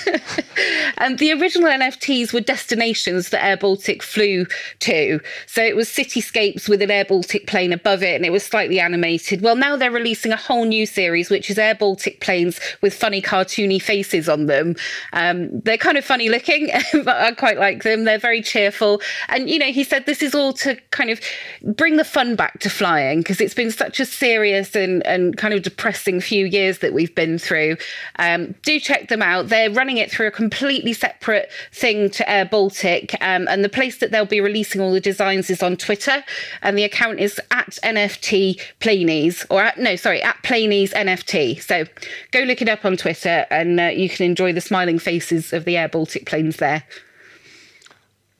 and 0.98 1.18
the 1.18 1.32
original 1.32 1.68
NFTs 1.68 2.32
were 2.32 2.40
destinations 2.40 3.30
that 3.30 3.44
Air 3.44 3.56
Baltic 3.56 4.02
flew 4.02 4.46
to. 4.80 5.20
So 5.46 5.62
it 5.62 5.76
was 5.76 5.88
cityscapes 5.88 6.68
with 6.68 6.82
an 6.82 6.90
Air 6.90 7.04
Baltic 7.04 7.46
plane 7.46 7.72
above 7.72 8.02
it, 8.02 8.14
and 8.16 8.24
it 8.24 8.30
was 8.30 8.44
slightly 8.44 8.80
animated. 8.80 9.42
Well, 9.42 9.56
now 9.56 9.76
they're 9.76 9.90
releasing 9.90 10.32
a 10.32 10.36
whole 10.36 10.64
new 10.64 10.86
series, 10.86 11.30
which 11.30 11.50
is 11.50 11.58
Air 11.58 11.74
Baltic 11.74 12.20
planes 12.20 12.60
with 12.80 12.94
funny 12.94 13.22
cartoony 13.22 13.80
faces 13.80 14.28
on 14.28 14.46
them. 14.46 14.76
Um, 15.12 15.60
they're 15.60 15.78
kind 15.78 15.98
of 15.98 16.04
funny 16.04 16.28
looking, 16.28 16.70
but 16.92 17.16
I 17.16 17.32
quite 17.32 17.58
like 17.58 17.82
them. 17.82 18.04
They're 18.04 18.18
very 18.18 18.42
cheerful. 18.42 19.00
And, 19.28 19.48
you 19.48 19.58
know, 19.58 19.72
he 19.72 19.84
said 19.84 20.06
this 20.06 20.22
is 20.22 20.34
all 20.34 20.52
to 20.54 20.76
kind 20.94 21.10
of 21.10 21.20
bring 21.62 21.96
the 21.96 22.04
fun 22.04 22.34
back 22.34 22.58
to 22.60 22.70
flying 22.70 23.20
because 23.20 23.40
it's 23.40 23.54
been 23.54 23.70
such 23.70 24.00
a 24.00 24.04
serious 24.04 24.74
and, 24.74 25.06
and 25.06 25.36
kind 25.36 25.54
of 25.54 25.62
depressing 25.62 26.20
few 26.20 26.44
years 26.46 26.78
that 26.78 26.92
we 26.92 27.04
we've 27.04 27.14
been 27.14 27.38
through. 27.38 27.76
Um, 28.18 28.54
do 28.62 28.80
check 28.80 29.08
them 29.08 29.20
out. 29.20 29.48
They're 29.48 29.70
running 29.70 29.98
it 29.98 30.10
through 30.10 30.28
a 30.28 30.30
completely 30.30 30.94
separate 30.94 31.50
thing 31.70 32.08
to 32.10 32.30
Air 32.30 32.46
Baltic, 32.46 33.14
um, 33.20 33.46
and 33.46 33.62
the 33.62 33.68
place 33.68 33.98
that 33.98 34.10
they'll 34.10 34.24
be 34.24 34.40
releasing 34.40 34.80
all 34.80 34.90
the 34.90 35.00
designs 35.00 35.50
is 35.50 35.62
on 35.62 35.76
Twitter, 35.76 36.24
and 36.62 36.78
the 36.78 36.84
account 36.84 37.20
is 37.20 37.38
at 37.50 37.78
NFT 37.84 38.58
Planies, 38.80 39.44
or 39.50 39.60
at, 39.60 39.76
no, 39.76 39.96
sorry, 39.96 40.22
at 40.22 40.42
Planies 40.42 40.94
NFT. 40.94 41.60
So 41.60 41.84
go 42.30 42.40
look 42.40 42.62
it 42.62 42.70
up 42.70 42.86
on 42.86 42.96
Twitter, 42.96 43.44
and 43.50 43.78
uh, 43.78 43.84
you 43.84 44.08
can 44.08 44.24
enjoy 44.24 44.54
the 44.54 44.62
smiling 44.62 44.98
faces 44.98 45.52
of 45.52 45.66
the 45.66 45.76
Air 45.76 45.90
Baltic 45.90 46.24
planes 46.24 46.56
there. 46.56 46.84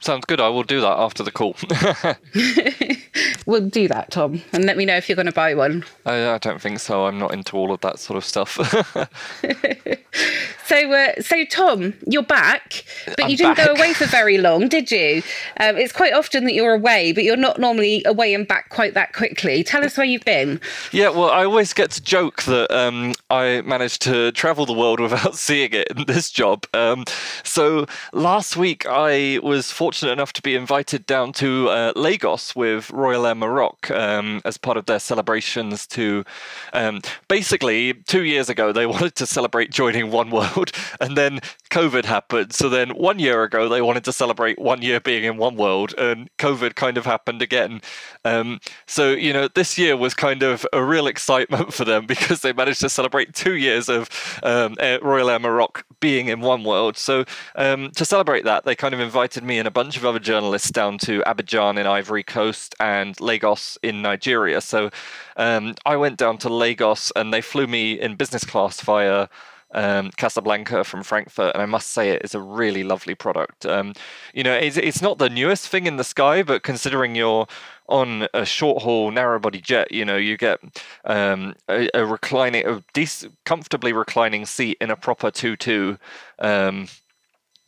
Sounds 0.04 0.26
good. 0.26 0.38
I 0.38 0.50
will 0.50 0.64
do 0.64 0.82
that 0.82 0.99
after 0.99 1.23
the 1.23 1.30
call. 1.30 1.56
we'll 3.46 3.70
do 3.70 3.88
that, 3.88 4.11
Tom, 4.11 4.42
and 4.52 4.66
let 4.66 4.76
me 4.76 4.84
know 4.84 4.96
if 4.96 5.08
you're 5.08 5.16
going 5.16 5.25
to 5.25 5.32
buy 5.32 5.54
one. 5.54 5.82
I, 6.04 6.32
I 6.32 6.37
don't 6.37 6.61
think 6.61 6.80
so. 6.80 7.06
I'm 7.06 7.18
not 7.18 7.32
into 7.32 7.56
all 7.56 7.73
of 7.73 7.80
that 7.80 7.99
sort 7.99 8.18
of 8.18 8.25
stuff. 8.26 8.56
so, 10.66 10.92
uh, 10.92 11.23
so 11.23 11.44
Tom, 11.46 11.94
you're 12.06 12.23
back, 12.23 12.84
but 13.06 13.25
I'm 13.25 13.30
you 13.30 13.38
didn't 13.38 13.56
back. 13.56 13.66
go 13.66 13.73
away 13.73 13.94
for 13.94 14.04
very 14.04 14.37
long, 14.37 14.68
did 14.68 14.90
you? 14.90 15.23
Um, 15.58 15.78
it's 15.78 15.94
quite 15.94 16.12
often 16.12 16.44
that 16.44 16.52
you're 16.52 16.75
away, 16.75 17.12
but 17.12 17.25
you're 17.25 17.38
not 17.38 17.58
normally 17.58 18.02
away 18.04 18.34
and 18.34 18.47
back 18.47 18.69
quite 18.69 18.93
that 18.93 19.14
quickly. 19.14 19.64
Tell 19.64 19.82
us 19.82 19.97
where 19.97 20.04
you've 20.04 20.26
been. 20.26 20.60
Yeah, 20.93 21.08
well, 21.08 21.30
I 21.30 21.47
always 21.47 21.73
get 21.73 21.90
to 21.93 22.02
joke 22.02 22.43
that 22.43 22.71
um, 22.71 23.14
I 23.30 23.62
managed 23.62 24.02
to 24.02 24.32
travel 24.32 24.67
the 24.67 24.75
world 24.75 25.00
without 25.00 25.36
seeing 25.36 25.73
it 25.73 25.88
in 25.97 26.04
this 26.04 26.30
job. 26.30 26.67
Um, 26.75 27.06
so 27.43 27.86
last 28.12 28.58
week 28.58 28.84
I 28.86 29.38
was 29.43 29.71
fortunate 29.71 29.94
fortunate 29.95 30.11
enough 30.11 30.33
to 30.33 30.43
be 30.43 30.57
invited 30.57 31.07
down 31.07 31.33
to 31.33 31.69
uh, 31.69 31.93
Lagos 31.95 32.57
with 32.57 32.91
Royal 32.91 33.28
Air 33.28 33.37
Maroc 33.37 33.93
um, 33.93 34.43
as 34.45 34.59
part 34.59 34.76
of 34.76 34.87
their 34.87 34.99
celebrations 34.99 35.87
to 35.87 36.25
um, 36.73 37.00
basically 37.28 37.95
two 37.95 38.25
years 38.25 38.49
ago 38.49 38.73
they 38.73 38.87
wanted 38.95 39.15
to 39.15 39.25
celebrate 39.25 39.71
joining 39.71 40.11
One 40.11 40.33
World 40.33 40.73
and 41.00 41.17
then 41.17 41.39
COVID 41.71 42.07
happened. 42.07 42.52
So 42.52 42.69
then 42.69 42.91
one 42.91 43.21
year 43.21 43.45
ago 43.45 43.69
they 43.69 43.80
wanted 43.83 44.02
to 44.07 44.13
celebrate 44.13 44.59
one 44.59 44.83
year 44.83 44.99
being 44.99 45.23
in 45.23 45.37
One 45.37 45.54
World 45.54 45.95
and 45.97 46.28
COVID 46.39 46.75
kind 46.75 46.99
of 46.99 47.04
happened 47.04 47.41
again. 47.41 47.80
Um, 48.25 48.59
so, 48.87 49.13
you 49.13 49.33
know, 49.33 49.47
this 49.47 49.78
year 49.78 49.97
was 49.97 50.13
kind 50.13 50.43
of 50.43 50.67
a 50.73 50.83
real 50.83 51.07
excitement 51.07 51.73
for 51.73 51.85
them 51.85 52.07
because 52.09 52.41
they 52.41 52.52
managed 52.52 52.80
to 52.80 52.89
celebrate 52.89 53.33
two 53.33 53.54
years 53.54 53.89
of 53.89 54.11
um, 54.43 54.75
Royal 55.02 55.30
Air 55.30 55.39
Maroc 55.39 55.85
being 56.00 56.26
in 56.26 56.41
One 56.41 56.65
World. 56.65 56.97
So 56.97 57.25
um, 57.54 57.93
to 57.93 58.04
celebrate 58.04 58.45
that, 58.45 58.65
they 58.65 58.75
kind 58.75 58.93
of 58.93 58.99
invited 58.99 59.45
me 59.45 59.59
and 59.59 59.69
a 59.69 59.71
bunch 59.71 59.83
bunch 59.84 59.99
of 59.99 60.06
other 60.06 60.18
journalists 60.18 60.70
down 60.70 60.97
to 60.97 61.23
Abidjan 61.26 61.78
in 61.78 61.86
Ivory 61.86 62.23
Coast 62.23 62.75
and 62.80 63.20
Lagos 63.20 63.76
in 63.82 64.00
Nigeria. 64.00 64.62
So 64.62 64.88
um, 65.36 65.75
I 65.84 65.99
went 65.99 66.16
down 66.16 66.38
to 66.38 66.49
Lagos 66.49 67.12
and 67.14 67.34
they 67.34 67.42
flew 67.42 67.66
me 67.66 68.00
in 68.00 68.14
business 68.14 68.47
class 68.47 68.80
via 68.80 69.28
um, 69.75 70.10
Casablanca 70.16 70.84
from 70.84 71.02
Frankfurt, 71.02 71.52
and 71.52 71.62
I 71.62 71.66
must 71.66 71.88
say 71.88 72.08
it 72.08 72.23
is 72.25 72.34
a 72.34 72.40
really 72.40 72.82
lovely 72.82 73.14
product. 73.14 73.66
Um, 73.66 73.92
you 74.32 74.42
know, 74.42 74.54
it's, 74.54 74.78
it's 74.78 75.02
not 75.02 75.18
the 75.18 75.28
newest 75.28 75.68
thing 75.68 75.86
in 75.86 75.99
the 75.99 76.04
sky, 76.04 76.42
but 76.42 76.62
considering 76.62 77.14
you're 77.14 77.47
on 77.86 78.26
a 78.32 78.47
short 78.47 78.82
haul 78.84 79.10
narrow 79.10 79.38
body 79.38 79.60
jet, 79.60 79.92
you 79.92 80.06
know, 80.06 80.16
you 80.16 80.38
get 80.38 80.60
um, 81.04 81.56
a, 81.68 81.90
a, 81.92 82.06
reclining, 82.06 82.66
a 82.66 82.82
decent, 82.94 83.34
comfortably 83.44 83.92
reclining 83.92 84.47
seat 84.47 84.78
in 84.80 84.90
a 84.90 84.97
proper 84.97 85.30
two-two. 85.30 85.99
Um, 86.38 86.88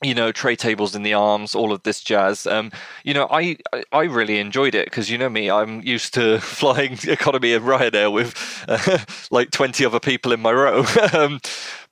you 0.02 0.14
know 0.14 0.30
tray 0.30 0.54
tables 0.54 0.94
in 0.94 1.02
the 1.02 1.14
arms 1.14 1.54
all 1.54 1.72
of 1.72 1.82
this 1.84 2.02
jazz. 2.02 2.46
Um, 2.46 2.70
you 3.02 3.14
know 3.14 3.26
i 3.30 3.56
i 3.92 4.02
really 4.02 4.38
enjoyed 4.38 4.74
it 4.74 4.86
because 4.86 5.10
you 5.10 5.16
know 5.16 5.30
me 5.30 5.50
i'm 5.50 5.80
used 5.82 6.12
to 6.14 6.38
flying 6.40 6.98
economy 7.04 7.54
and 7.54 7.64
ryanair 7.64 8.12
with 8.12 8.34
uh, 8.68 8.98
like 9.30 9.50
20 9.50 9.84
other 9.86 10.00
people 10.00 10.32
in 10.32 10.40
my 10.40 10.52
row. 10.52 10.84
Um, 11.12 11.40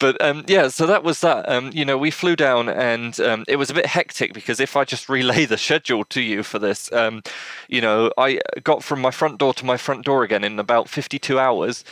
but 0.00 0.20
um, 0.20 0.44
yeah 0.48 0.68
so 0.68 0.86
that 0.86 1.04
was 1.04 1.20
that. 1.20 1.48
Um, 1.48 1.70
you 1.72 1.84
know 1.84 1.96
we 1.96 2.10
flew 2.10 2.36
down 2.36 2.68
and 2.68 3.18
um, 3.20 3.44
it 3.48 3.56
was 3.56 3.70
a 3.70 3.74
bit 3.74 3.86
hectic 3.86 4.34
because 4.34 4.58
if 4.60 4.76
i 4.76 4.84
just 4.84 5.08
relay 5.08 5.46
the 5.46 5.56
schedule 5.56 6.04
to 6.06 6.20
you 6.20 6.42
for 6.42 6.58
this 6.58 6.92
um, 6.92 7.22
you 7.68 7.80
know 7.80 8.10
i 8.18 8.40
got 8.64 8.82
from 8.82 9.00
my 9.00 9.10
front 9.10 9.38
door 9.38 9.54
to 9.54 9.64
my 9.64 9.76
front 9.76 10.04
door 10.04 10.24
again 10.24 10.44
in 10.44 10.58
about 10.58 10.88
52 10.88 11.38
hours. 11.38 11.84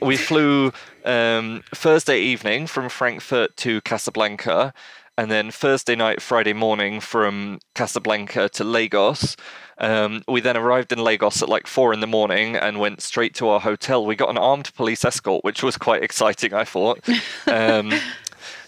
We 0.00 0.16
flew 0.16 0.72
um, 1.04 1.62
Thursday 1.74 2.20
evening 2.20 2.66
from 2.66 2.88
Frankfurt 2.88 3.56
to 3.58 3.80
Casablanca, 3.82 4.72
and 5.16 5.30
then 5.30 5.50
Thursday 5.50 5.96
night, 5.96 6.22
Friday 6.22 6.52
morning 6.52 7.00
from 7.00 7.58
Casablanca 7.74 8.48
to 8.50 8.64
Lagos. 8.64 9.36
Um, 9.78 10.22
we 10.28 10.40
then 10.40 10.56
arrived 10.56 10.92
in 10.92 10.98
Lagos 10.98 11.42
at 11.42 11.48
like 11.48 11.66
four 11.66 11.92
in 11.92 12.00
the 12.00 12.06
morning 12.06 12.56
and 12.56 12.78
went 12.78 13.00
straight 13.00 13.34
to 13.34 13.48
our 13.48 13.60
hotel. 13.60 14.04
We 14.06 14.16
got 14.16 14.30
an 14.30 14.38
armed 14.38 14.72
police 14.74 15.04
escort, 15.04 15.44
which 15.44 15.62
was 15.62 15.76
quite 15.76 16.02
exciting, 16.02 16.54
I 16.54 16.64
thought. 16.64 17.00
Um, 17.46 17.92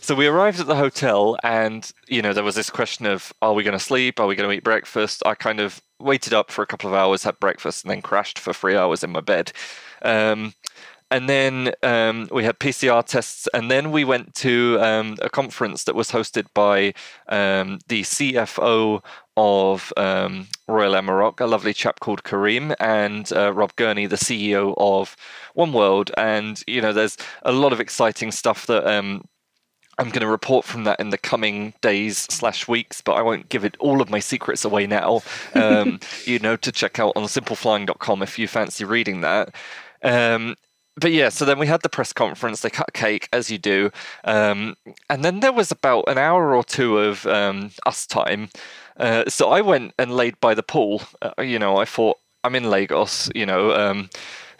so 0.00 0.14
we 0.14 0.26
arrived 0.26 0.58
at 0.58 0.66
the 0.66 0.74
hotel, 0.74 1.36
and 1.44 1.88
you 2.08 2.22
know 2.22 2.32
there 2.32 2.42
was 2.42 2.54
this 2.54 2.70
question 2.70 3.06
of, 3.06 3.32
are 3.42 3.52
we 3.52 3.62
going 3.62 3.78
to 3.78 3.84
sleep? 3.84 4.18
Are 4.18 4.26
we 4.26 4.34
going 4.34 4.48
to 4.48 4.56
eat 4.56 4.64
breakfast? 4.64 5.22
I 5.26 5.34
kind 5.34 5.60
of 5.60 5.80
waited 6.00 6.32
up 6.32 6.50
for 6.50 6.62
a 6.62 6.66
couple 6.66 6.88
of 6.88 6.94
hours, 6.94 7.22
had 7.22 7.38
breakfast, 7.38 7.84
and 7.84 7.90
then 7.90 8.02
crashed 8.02 8.38
for 8.38 8.52
three 8.52 8.74
hours 8.74 9.04
in 9.04 9.10
my 9.10 9.20
bed. 9.20 9.52
Um, 10.02 10.54
and 11.10 11.28
then 11.28 11.72
um, 11.82 12.28
we 12.30 12.44
had 12.44 12.58
PCR 12.58 13.04
tests, 13.04 13.48
and 13.52 13.70
then 13.70 13.90
we 13.90 14.04
went 14.04 14.34
to 14.36 14.78
um, 14.80 15.16
a 15.20 15.28
conference 15.28 15.84
that 15.84 15.94
was 15.94 16.10
hosted 16.10 16.46
by 16.54 16.94
um, 17.28 17.80
the 17.88 18.02
CFO 18.02 19.02
of 19.36 19.92
um, 19.96 20.46
Royal 20.68 20.94
Air 20.94 21.02
Maroc, 21.02 21.40
a 21.40 21.46
lovely 21.46 21.74
chap 21.74 21.98
called 22.00 22.22
Kareem, 22.22 22.74
and 22.78 23.32
uh, 23.32 23.52
Rob 23.52 23.74
Gurney, 23.76 24.06
the 24.06 24.16
CEO 24.16 24.74
of 24.76 25.16
One 25.54 25.72
World. 25.72 26.12
And 26.16 26.62
you 26.66 26.80
know, 26.80 26.92
there's 26.92 27.16
a 27.42 27.52
lot 27.52 27.72
of 27.72 27.80
exciting 27.80 28.30
stuff 28.32 28.66
that. 28.66 28.86
Um, 28.86 29.24
I'm 29.98 30.08
going 30.08 30.22
to 30.22 30.28
report 30.28 30.64
from 30.64 30.84
that 30.84 30.98
in 30.98 31.10
the 31.10 31.18
coming 31.18 31.74
days 31.82 32.16
slash 32.30 32.66
weeks, 32.66 33.02
but 33.02 33.12
I 33.12 33.22
won't 33.22 33.50
give 33.50 33.66
it 33.66 33.76
all 33.78 34.00
of 34.00 34.08
my 34.08 34.18
secrets 34.18 34.64
away 34.64 34.86
now. 34.86 35.20
Um, 35.54 36.00
you 36.24 36.38
know, 36.38 36.56
to 36.56 36.72
check 36.72 36.98
out 36.98 37.12
on 37.16 37.24
simpleflying.com 37.24 38.22
if 38.22 38.38
you 38.38 38.48
fancy 38.48 38.86
reading 38.86 39.20
that. 39.20 39.54
Um, 40.02 40.56
but 41.00 41.12
yeah, 41.12 41.30
so 41.30 41.44
then 41.44 41.58
we 41.58 41.66
had 41.66 41.82
the 41.82 41.88
press 41.88 42.12
conference. 42.12 42.60
They 42.60 42.70
cut 42.70 42.92
cake 42.92 43.28
as 43.32 43.50
you 43.50 43.58
do, 43.58 43.90
um, 44.24 44.76
and 45.08 45.24
then 45.24 45.40
there 45.40 45.52
was 45.52 45.70
about 45.70 46.04
an 46.08 46.18
hour 46.18 46.54
or 46.54 46.62
two 46.62 46.98
of 46.98 47.26
um, 47.26 47.70
us 47.86 48.06
time. 48.06 48.50
Uh, 48.96 49.24
so 49.28 49.50
I 49.50 49.62
went 49.62 49.94
and 49.98 50.14
laid 50.14 50.38
by 50.40 50.54
the 50.54 50.62
pool. 50.62 51.02
Uh, 51.22 51.42
you 51.42 51.58
know, 51.58 51.78
I 51.78 51.84
thought 51.86 52.18
I'm 52.44 52.54
in 52.54 52.70
Lagos. 52.70 53.30
You 53.34 53.46
know. 53.46 53.72
Um, 53.72 54.10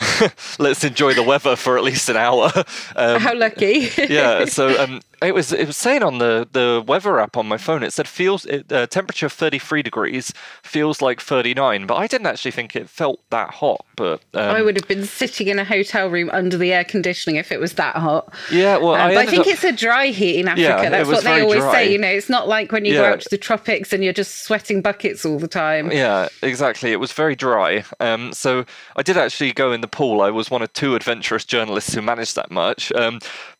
let's 0.59 0.83
enjoy 0.83 1.13
the 1.13 1.23
weather 1.23 1.57
for 1.57 1.77
at 1.77 1.85
least 1.85 2.09
an 2.09 2.17
hour. 2.17 2.51
Um, 2.97 3.21
How 3.21 3.35
lucky! 3.35 3.91
yeah, 4.09 4.45
so 4.47 4.83
um, 4.83 5.01
it 5.23 5.35
was 5.35 5.53
it 5.53 5.67
was 5.67 5.77
saying 5.77 6.03
on 6.03 6.19
the, 6.19 6.49
the 6.51 6.83
weather 6.87 7.19
app 7.21 7.37
on 7.37 7.47
my 7.47 7.59
phone. 7.59 7.83
It 7.83 7.93
said 7.93 8.09
feels 8.09 8.47
it, 8.47 8.73
uh, 8.73 8.87
temperature 8.87 9.29
33 9.29 9.83
degrees 9.83 10.33
feels 10.63 11.03
like 11.03 11.21
39, 11.21 11.87
but 11.87 11.97
I 11.97 12.07
didn't 12.07 12.27
actually 12.27 12.53
think 12.53 12.75
it 12.75 12.89
felt 12.89 13.21
that 13.31 13.51
hot. 13.51 13.85
But 13.97 14.23
um, 14.35 14.57
I 14.57 14.63
would 14.63 14.77
have 14.77 14.89
been 14.89 15.05
sitting 15.05 15.49
in 15.49 15.59
a 15.59 15.65
hotel 15.65 16.09
room 16.09 16.31
under 16.31 16.57
the 16.57 16.73
air 16.73 16.85
conditioning 16.85 17.37
if 17.37 17.53
it 17.53 17.61
was 17.61 17.75
that 17.75 17.97
hot. 17.97 18.33
Yeah, 18.51 18.79
well, 18.79 18.95
um, 18.95 19.01
I, 19.01 19.17
I 19.17 19.27
think 19.27 19.43
up, 19.43 19.49
it's 19.49 19.65
a 19.65 19.73
dry 19.73 20.07
heat 20.07 20.41
in 20.41 20.49
Africa. 20.49 20.63
Yeah, 20.63 20.89
That's 20.89 21.09
what 21.09 21.25
they 21.25 21.43
always 21.43 21.61
dry. 21.61 21.73
say. 21.73 21.93
You 21.93 21.99
know, 21.99 22.09
it's 22.09 22.31
not 22.31 22.49
like 22.49 22.73
when 22.73 22.87
you 22.87 22.95
yeah. 22.95 23.01
go 23.01 23.13
out 23.13 23.21
to 23.21 23.29
the 23.31 23.39
tropics 23.39 23.93
and 23.93 24.03
you're 24.03 24.15
just 24.15 24.45
sweating 24.45 24.81
buckets 24.81 25.27
all 25.27 25.39
the 25.39 25.49
time. 25.49 25.93
Yeah, 25.93 26.29
exactly. 26.43 26.93
It 26.93 27.01
was 27.01 27.13
very 27.13 27.37
dry. 27.37 27.85
Um, 28.01 28.33
so 28.33 28.65
I 28.97 29.03
did 29.03 29.19
actually 29.19 29.53
go 29.53 29.73
in 29.73 29.83
the 29.83 29.89
pool. 29.89 30.23
I 30.23 30.31
was 30.31 30.51
one 30.51 30.63
of 30.63 30.73
two 30.73 30.95
adventurous 30.95 31.45
journalists 31.45 31.93
who 31.93 32.01
managed 32.01 32.37
that 32.37 32.51
much. 32.51 32.91
Um, 32.93 33.19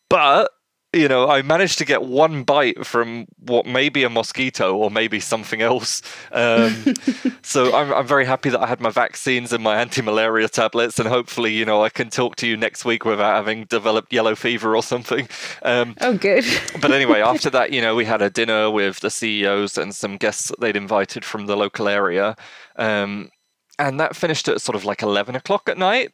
but 0.09 0.51
you 0.93 1.07
know, 1.07 1.29
I 1.29 1.41
managed 1.41 1.77
to 1.77 1.85
get 1.85 2.03
one 2.03 2.43
bite 2.43 2.85
from 2.85 3.25
what 3.39 3.65
may 3.65 3.87
be 3.87 4.03
a 4.03 4.09
mosquito 4.09 4.75
or 4.75 4.91
maybe 4.91 5.21
something 5.21 5.61
else. 5.61 6.01
Um, 6.33 6.95
so 7.43 7.73
I'm, 7.73 7.93
I'm 7.93 8.05
very 8.05 8.25
happy 8.25 8.49
that 8.49 8.59
I 8.59 8.67
had 8.67 8.81
my 8.81 8.89
vaccines 8.89 9.53
and 9.53 9.63
my 9.63 9.79
anti-malaria 9.79 10.49
tablets, 10.49 10.99
and 10.99 11.07
hopefully, 11.07 11.53
you 11.53 11.63
know, 11.63 11.81
I 11.81 11.89
can 11.89 12.09
talk 12.09 12.35
to 12.37 12.47
you 12.47 12.57
next 12.57 12.83
week 12.83 13.05
without 13.05 13.35
having 13.35 13.65
developed 13.65 14.11
yellow 14.11 14.35
fever 14.35 14.75
or 14.75 14.83
something. 14.83 15.29
Um, 15.63 15.95
oh, 16.01 16.17
good. 16.17 16.43
but 16.81 16.91
anyway, 16.91 17.21
after 17.21 17.49
that, 17.51 17.71
you 17.71 17.81
know, 17.81 17.95
we 17.95 18.03
had 18.03 18.21
a 18.21 18.29
dinner 18.29 18.69
with 18.69 18.99
the 18.99 19.09
CEOs 19.09 19.77
and 19.77 19.95
some 19.95 20.17
guests 20.17 20.49
that 20.49 20.59
they'd 20.59 20.75
invited 20.75 21.23
from 21.23 21.45
the 21.45 21.55
local 21.55 21.87
area. 21.87 22.35
Um, 22.75 23.31
and 23.79 23.99
that 23.99 24.15
finished 24.15 24.47
at 24.49 24.61
sort 24.61 24.75
of 24.75 24.83
like 24.83 25.01
11 25.01 25.35
o'clock 25.35 25.69
at 25.69 25.77
night. 25.77 26.11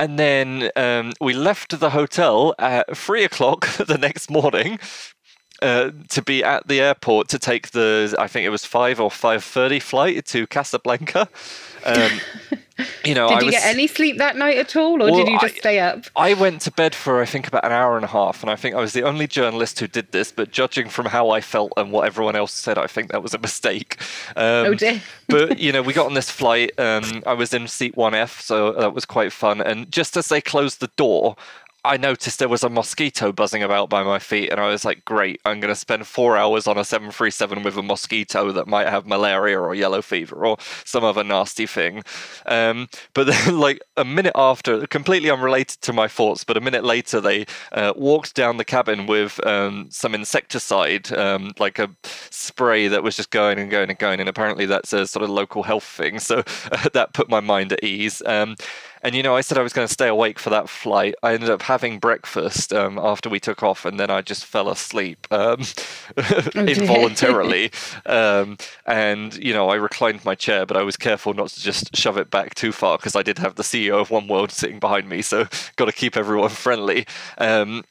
And 0.00 0.16
then 0.18 0.70
um, 0.76 1.12
we 1.20 1.34
left 1.34 1.78
the 1.80 1.90
hotel 1.90 2.54
at 2.58 2.96
three 2.96 3.24
o'clock 3.24 3.66
the 3.76 3.98
next 3.98 4.30
morning 4.30 4.78
uh, 5.62 5.90
to 6.08 6.22
be 6.22 6.44
at 6.44 6.66
the 6.68 6.80
airport 6.80 7.28
to 7.28 7.38
take 7.38 7.70
the 7.70 8.14
I 8.18 8.28
think 8.28 8.46
it 8.46 8.50
was 8.50 8.64
five 8.64 9.00
or 9.00 9.10
five 9.10 9.42
thirty 9.42 9.80
flight 9.80 10.24
to 10.26 10.46
Casablanca. 10.46 11.28
Um, 11.84 12.20
you 13.04 13.14
know, 13.14 13.28
did 13.28 13.40
you 13.40 13.46
was, 13.46 13.54
get 13.54 13.64
any 13.64 13.86
sleep 13.86 14.18
that 14.18 14.36
night 14.36 14.56
at 14.56 14.76
all, 14.76 15.02
or 15.02 15.10
well, 15.10 15.24
did 15.24 15.28
you 15.28 15.40
just 15.40 15.56
I, 15.56 15.58
stay 15.58 15.80
up? 15.80 16.04
I 16.14 16.34
went 16.34 16.60
to 16.62 16.70
bed 16.70 16.94
for 16.94 17.20
I 17.20 17.24
think 17.24 17.48
about 17.48 17.64
an 17.64 17.72
hour 17.72 17.96
and 17.96 18.04
a 18.04 18.08
half, 18.08 18.42
and 18.42 18.50
I 18.50 18.56
think 18.56 18.76
I 18.76 18.80
was 18.80 18.92
the 18.92 19.02
only 19.02 19.26
journalist 19.26 19.80
who 19.80 19.88
did 19.88 20.12
this. 20.12 20.30
But 20.30 20.50
judging 20.50 20.88
from 20.88 21.06
how 21.06 21.30
I 21.30 21.40
felt 21.40 21.72
and 21.76 21.90
what 21.90 22.06
everyone 22.06 22.36
else 22.36 22.52
said, 22.52 22.78
I 22.78 22.86
think 22.86 23.10
that 23.10 23.22
was 23.22 23.34
a 23.34 23.38
mistake. 23.38 23.96
Um, 24.36 24.66
oh 24.66 24.74
dear. 24.74 25.02
but 25.28 25.58
you 25.58 25.72
know, 25.72 25.82
we 25.82 25.92
got 25.92 26.06
on 26.10 26.14
this 26.14 26.30
flight. 26.30 26.70
Um, 26.78 27.22
I 27.26 27.34
was 27.34 27.52
in 27.52 27.66
seat 27.66 27.96
one 27.96 28.14
F, 28.14 28.40
so 28.40 28.72
that 28.72 28.94
was 28.94 29.04
quite 29.04 29.32
fun. 29.32 29.60
And 29.60 29.90
just 29.90 30.16
as 30.16 30.28
they 30.28 30.40
closed 30.40 30.80
the 30.80 30.90
door, 30.96 31.36
I 31.84 31.96
noticed 31.96 32.40
there 32.40 32.48
was 32.48 32.64
a 32.64 32.68
mosquito 32.68 33.32
buzzing 33.32 33.62
about 33.62 33.88
by 33.88 34.02
my 34.02 34.18
feet, 34.18 34.50
and 34.50 34.60
I 34.60 34.66
was 34.68 34.84
like, 34.84 35.04
great, 35.04 35.40
I'm 35.44 35.60
going 35.60 35.72
to 35.72 35.78
spend 35.78 36.06
four 36.06 36.36
hours 36.36 36.66
on 36.66 36.76
a 36.76 36.84
737 36.84 37.62
with 37.62 37.76
a 37.76 37.82
mosquito 37.82 38.50
that 38.52 38.66
might 38.66 38.88
have 38.88 39.06
malaria 39.06 39.58
or 39.60 39.74
yellow 39.74 40.02
fever 40.02 40.44
or 40.44 40.56
some 40.84 41.04
other 41.04 41.22
nasty 41.22 41.66
thing. 41.66 42.02
Um, 42.46 42.88
but 43.14 43.28
then, 43.28 43.58
like, 43.60 43.80
a 43.96 44.04
minute 44.04 44.32
after, 44.34 44.86
completely 44.88 45.30
unrelated 45.30 45.80
to 45.82 45.92
my 45.92 46.08
thoughts, 46.08 46.42
but 46.42 46.56
a 46.56 46.60
minute 46.60 46.84
later, 46.84 47.20
they 47.20 47.46
uh, 47.70 47.92
walked 47.96 48.34
down 48.34 48.56
the 48.56 48.64
cabin 48.64 49.06
with 49.06 49.44
um, 49.46 49.86
some 49.90 50.16
insecticide, 50.16 51.12
um, 51.12 51.52
like 51.60 51.78
a 51.78 51.88
spray 52.02 52.88
that 52.88 53.04
was 53.04 53.14
just 53.14 53.30
going 53.30 53.58
and 53.58 53.70
going 53.70 53.88
and 53.88 53.98
going. 53.98 54.18
And 54.18 54.28
apparently, 54.28 54.66
that's 54.66 54.92
a 54.92 55.06
sort 55.06 55.22
of 55.22 55.30
local 55.30 55.62
health 55.62 55.84
thing. 55.84 56.18
So 56.18 56.42
uh, 56.72 56.88
that 56.92 57.14
put 57.14 57.30
my 57.30 57.40
mind 57.40 57.72
at 57.72 57.84
ease. 57.84 58.20
And 59.08 59.16
you 59.16 59.22
know, 59.22 59.34
I 59.34 59.40
said 59.40 59.56
I 59.56 59.62
was 59.62 59.72
going 59.72 59.88
to 59.88 59.92
stay 59.92 60.08
awake 60.08 60.38
for 60.38 60.50
that 60.50 60.68
flight. 60.68 61.14
I 61.22 61.32
ended 61.32 61.48
up 61.48 61.62
having 61.62 61.98
breakfast 61.98 62.74
um, 62.74 62.98
after 62.98 63.30
we 63.30 63.40
took 63.40 63.62
off, 63.62 63.86
and 63.86 63.98
then 63.98 64.10
I 64.10 64.20
just 64.20 64.44
fell 64.44 64.68
asleep 64.68 65.26
um, 65.30 65.62
involuntarily. 66.54 67.70
um, 68.04 68.58
and 68.84 69.34
you 69.42 69.54
know, 69.54 69.70
I 69.70 69.76
reclined 69.76 70.26
my 70.26 70.34
chair, 70.34 70.66
but 70.66 70.76
I 70.76 70.82
was 70.82 70.98
careful 70.98 71.32
not 71.32 71.48
to 71.48 71.58
just 71.62 71.96
shove 71.96 72.18
it 72.18 72.30
back 72.30 72.54
too 72.54 72.70
far 72.70 72.98
because 72.98 73.16
I 73.16 73.22
did 73.22 73.38
have 73.38 73.54
the 73.54 73.62
CEO 73.62 73.98
of 73.98 74.10
One 74.10 74.28
World 74.28 74.52
sitting 74.52 74.78
behind 74.78 75.08
me, 75.08 75.22
so 75.22 75.46
got 75.76 75.86
to 75.86 75.92
keep 75.92 76.14
everyone 76.14 76.50
friendly. 76.50 77.06
Um, 77.38 77.84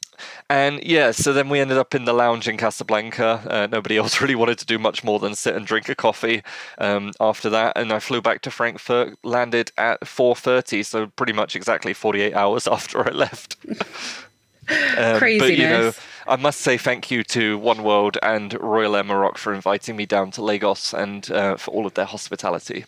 and 0.50 0.82
yeah, 0.82 1.10
so 1.10 1.32
then 1.32 1.48
we 1.48 1.60
ended 1.60 1.78
up 1.78 1.94
in 1.94 2.04
the 2.04 2.12
lounge 2.12 2.48
in 2.48 2.56
Casablanca. 2.56 3.42
Uh, 3.46 3.66
nobody 3.70 3.96
else 3.98 4.20
really 4.20 4.34
wanted 4.34 4.58
to 4.58 4.66
do 4.66 4.78
much 4.78 5.04
more 5.04 5.18
than 5.18 5.34
sit 5.34 5.54
and 5.54 5.66
drink 5.66 5.88
a 5.88 5.94
coffee 5.94 6.42
um, 6.78 7.12
after 7.20 7.50
that. 7.50 7.76
And 7.76 7.92
I 7.92 7.98
flew 7.98 8.20
back 8.20 8.42
to 8.42 8.50
Frankfurt, 8.50 9.18
landed 9.22 9.72
at 9.76 10.00
4.30, 10.00 10.84
so 10.84 11.06
pretty 11.08 11.32
much 11.32 11.56
exactly 11.56 11.92
48 11.92 12.34
hours 12.34 12.66
after 12.68 13.06
I 13.06 13.10
left. 13.10 13.56
um, 13.68 15.18
Craziness. 15.18 15.40
But, 15.40 15.56
you 15.56 15.68
know, 15.68 15.92
I 16.26 16.36
must 16.36 16.60
say 16.60 16.76
thank 16.76 17.10
you 17.10 17.24
to 17.24 17.56
One 17.58 17.82
World 17.82 18.18
and 18.22 18.54
Royal 18.60 18.96
Air 18.96 19.04
Maroc 19.04 19.38
for 19.38 19.54
inviting 19.54 19.96
me 19.96 20.04
down 20.04 20.30
to 20.32 20.42
Lagos 20.42 20.92
and 20.92 21.30
uh, 21.30 21.56
for 21.56 21.70
all 21.70 21.86
of 21.86 21.94
their 21.94 22.04
hospitality. 22.04 22.84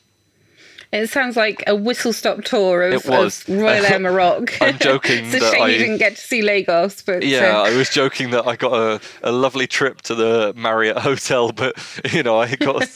It 0.92 1.08
sounds 1.08 1.36
like 1.36 1.62
a 1.68 1.76
whistle 1.76 2.12
stop 2.12 2.42
tour 2.42 2.82
of, 2.82 3.08
of 3.08 3.48
Royal 3.48 3.86
Air 3.86 3.98
Maroc. 4.00 4.60
I'm 4.60 4.76
joking. 4.76 5.26
it's 5.32 5.36
a 5.36 5.50
shame 5.52 5.62
I, 5.62 5.68
you 5.68 5.78
didn't 5.78 5.98
get 5.98 6.16
to 6.16 6.20
see 6.20 6.42
Lagos, 6.42 7.00
but 7.02 7.22
yeah, 7.22 7.58
uh, 7.58 7.62
I 7.62 7.76
was 7.76 7.90
joking 7.90 8.30
that 8.30 8.44
I 8.44 8.56
got 8.56 8.72
a, 8.72 9.00
a 9.22 9.30
lovely 9.30 9.68
trip 9.68 10.02
to 10.02 10.16
the 10.16 10.52
Marriott 10.56 10.98
hotel, 10.98 11.52
but 11.54 11.76
you 12.12 12.24
know 12.24 12.40
I 12.40 12.56
got 12.56 12.88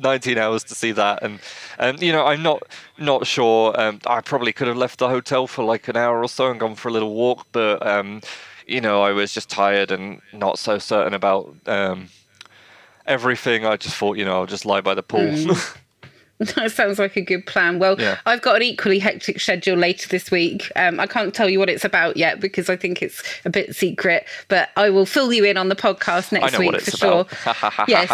19 0.00 0.38
hours 0.38 0.64
to 0.64 0.74
see 0.74 0.90
that, 0.92 1.22
and 1.22 1.38
and 1.78 2.02
you 2.02 2.10
know 2.10 2.26
I'm 2.26 2.42
not 2.42 2.64
not 2.98 3.28
sure. 3.28 3.80
Um, 3.80 4.00
I 4.08 4.22
probably 4.22 4.52
could 4.52 4.66
have 4.66 4.76
left 4.76 4.98
the 4.98 5.08
hotel 5.08 5.46
for 5.46 5.62
like 5.62 5.86
an 5.86 5.96
hour 5.96 6.20
or 6.20 6.28
so 6.28 6.50
and 6.50 6.58
gone 6.58 6.74
for 6.74 6.88
a 6.88 6.92
little 6.92 7.14
walk, 7.14 7.46
but 7.52 7.86
um, 7.86 8.22
you 8.66 8.80
know 8.80 9.02
I 9.02 9.12
was 9.12 9.32
just 9.32 9.48
tired 9.48 9.92
and 9.92 10.20
not 10.32 10.58
so 10.58 10.78
certain 10.78 11.14
about 11.14 11.54
um, 11.66 12.08
everything. 13.06 13.64
I 13.64 13.76
just 13.76 13.94
thought 13.94 14.16
you 14.16 14.24
know 14.24 14.40
I'll 14.40 14.46
just 14.46 14.66
lie 14.66 14.80
by 14.80 14.94
the 14.94 15.04
pool. 15.04 15.20
Mm. 15.20 15.76
That 16.56 16.70
sounds 16.70 16.98
like 16.98 17.16
a 17.16 17.22
good 17.22 17.46
plan. 17.46 17.78
Well, 17.78 17.98
yeah. 17.98 18.18
I've 18.26 18.42
got 18.42 18.56
an 18.56 18.62
equally 18.62 18.98
hectic 18.98 19.40
schedule 19.40 19.76
later 19.76 20.06
this 20.08 20.30
week. 20.30 20.70
Um, 20.76 21.00
I 21.00 21.06
can't 21.06 21.34
tell 21.34 21.48
you 21.48 21.58
what 21.58 21.70
it's 21.70 21.84
about 21.84 22.18
yet 22.18 22.40
because 22.40 22.68
I 22.68 22.76
think 22.76 23.00
it's 23.00 23.22
a 23.46 23.50
bit 23.50 23.74
secret, 23.74 24.26
but 24.48 24.68
I 24.76 24.90
will 24.90 25.06
fill 25.06 25.32
you 25.32 25.44
in 25.44 25.56
on 25.56 25.70
the 25.70 25.76
podcast 25.76 26.32
next 26.32 26.58
week 26.58 26.78
for 26.78 26.90
sure. 26.90 27.26
yes. 27.88 28.10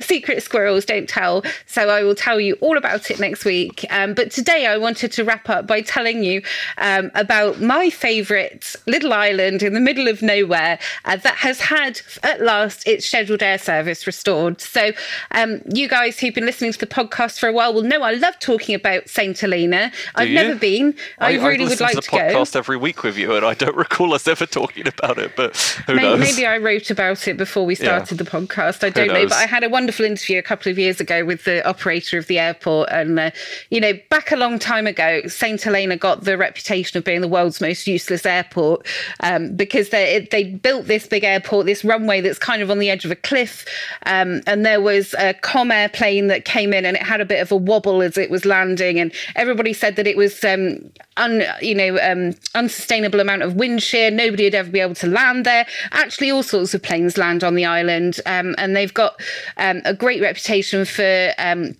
secret 0.00 0.42
squirrels 0.42 0.84
don't 0.84 1.08
tell. 1.08 1.44
So 1.66 1.88
I 1.88 2.02
will 2.02 2.16
tell 2.16 2.40
you 2.40 2.54
all 2.60 2.76
about 2.76 3.12
it 3.12 3.20
next 3.20 3.44
week. 3.44 3.84
Um, 3.90 4.14
but 4.14 4.32
today 4.32 4.66
I 4.66 4.76
wanted 4.76 5.12
to 5.12 5.24
wrap 5.24 5.48
up 5.48 5.68
by 5.68 5.82
telling 5.82 6.24
you 6.24 6.42
um, 6.78 7.12
about 7.14 7.60
my 7.60 7.90
favourite 7.90 8.74
little 8.86 9.12
island 9.12 9.62
in 9.62 9.74
the 9.74 9.80
middle 9.80 10.08
of 10.08 10.20
nowhere 10.20 10.80
uh, 11.04 11.16
that 11.16 11.36
has 11.36 11.60
had 11.60 12.00
at 12.24 12.40
last 12.40 12.86
its 12.88 13.06
scheduled 13.06 13.42
air 13.42 13.58
service 13.58 14.04
restored. 14.04 14.60
So 14.60 14.90
um, 15.30 15.62
you 15.72 15.88
guys 15.88 16.07
guys 16.08 16.20
who've 16.20 16.34
been 16.34 16.46
listening 16.46 16.72
to 16.72 16.78
the 16.78 16.86
podcast 16.86 17.38
for 17.38 17.48
a 17.48 17.52
while 17.52 17.74
will 17.74 17.82
know 17.82 18.02
I 18.02 18.12
love 18.12 18.38
talking 18.38 18.74
about 18.74 19.08
St. 19.10 19.38
Helena. 19.38 19.90
Do 19.90 19.96
I've 20.14 20.28
you? 20.28 20.34
never 20.34 20.54
been. 20.54 20.94
I, 21.18 21.32
I 21.32 21.46
really 21.46 21.66
I 21.66 21.68
would 21.68 21.80
like 21.80 21.94
to, 21.96 22.00
to 22.00 22.10
go. 22.10 22.16
podcast 22.16 22.56
every 22.56 22.78
week 22.78 23.02
with 23.02 23.18
you, 23.18 23.34
and 23.34 23.44
I 23.44 23.52
don't 23.52 23.76
recall 23.86 24.14
us 24.14 24.26
ever 24.26 24.46
talking 24.46 24.88
about 24.88 25.18
it. 25.18 25.36
But 25.36 25.56
who 25.86 25.94
maybe, 25.94 26.08
knows? 26.08 26.20
Maybe 26.20 26.46
I 26.46 26.56
wrote 26.58 26.90
about 26.90 27.28
it 27.28 27.36
before 27.36 27.66
we 27.66 27.74
started 27.74 28.18
yeah. 28.18 28.24
the 28.24 28.30
podcast. 28.30 28.84
I 28.84 28.90
don't 28.90 29.08
know, 29.08 29.24
but 29.24 29.34
I 29.34 29.44
had 29.44 29.64
a 29.64 29.68
wonderful 29.68 30.06
interview 30.06 30.38
a 30.38 30.42
couple 30.42 30.72
of 30.72 30.78
years 30.78 30.98
ago 30.98 31.26
with 31.26 31.44
the 31.44 31.66
operator 31.68 32.16
of 32.16 32.26
the 32.26 32.38
airport, 32.38 32.88
and 32.90 33.18
uh, 33.18 33.30
you 33.68 33.80
know, 33.80 33.92
back 34.08 34.32
a 34.32 34.36
long 34.36 34.58
time 34.58 34.86
ago, 34.86 35.20
St. 35.26 35.60
Helena 35.60 35.98
got 35.98 36.24
the 36.24 36.38
reputation 36.38 36.96
of 36.96 37.04
being 37.04 37.20
the 37.20 37.28
world's 37.28 37.60
most 37.60 37.86
useless 37.86 38.24
airport 38.24 38.86
um, 39.20 39.54
because 39.56 39.90
they 39.90 40.26
they 40.30 40.44
built 40.44 40.86
this 40.86 41.06
big 41.06 41.24
airport, 41.24 41.66
this 41.66 41.84
runway 41.84 42.22
that's 42.22 42.38
kind 42.38 42.62
of 42.62 42.70
on 42.70 42.78
the 42.78 42.88
edge 42.88 43.04
of 43.04 43.10
a 43.10 43.16
cliff, 43.16 43.66
um, 44.06 44.40
and 44.46 44.64
there 44.64 44.80
was 44.80 45.14
a 45.18 45.34
Comair 45.34 45.92
plane 45.98 46.28
that 46.28 46.44
came 46.44 46.72
in 46.72 46.84
and 46.84 46.96
it 46.96 47.02
had 47.02 47.20
a 47.20 47.24
bit 47.24 47.42
of 47.42 47.50
a 47.50 47.56
wobble 47.56 48.02
as 48.02 48.16
it 48.16 48.30
was 48.30 48.44
landing, 48.44 49.00
and 49.00 49.12
everybody 49.34 49.72
said 49.72 49.96
that 49.96 50.06
it 50.06 50.16
was 50.16 50.44
um, 50.44 50.78
un, 51.16 51.42
you 51.60 51.74
know 51.74 51.98
um, 52.00 52.34
unsustainable 52.54 53.18
amount 53.18 53.42
of 53.42 53.54
wind 53.54 53.82
shear. 53.82 54.08
Nobody 54.10 54.44
would 54.44 54.54
ever 54.54 54.70
be 54.70 54.78
able 54.78 54.94
to 54.94 55.08
land 55.08 55.44
there. 55.44 55.66
Actually, 55.90 56.30
all 56.30 56.44
sorts 56.44 56.72
of 56.72 56.82
planes 56.82 57.18
land 57.18 57.42
on 57.42 57.56
the 57.56 57.64
island, 57.64 58.20
um, 58.26 58.54
and 58.58 58.76
they've 58.76 58.94
got 58.94 59.20
um, 59.56 59.82
a 59.84 59.92
great 59.92 60.22
reputation 60.22 60.84
for 60.84 61.32
um, 61.38 61.74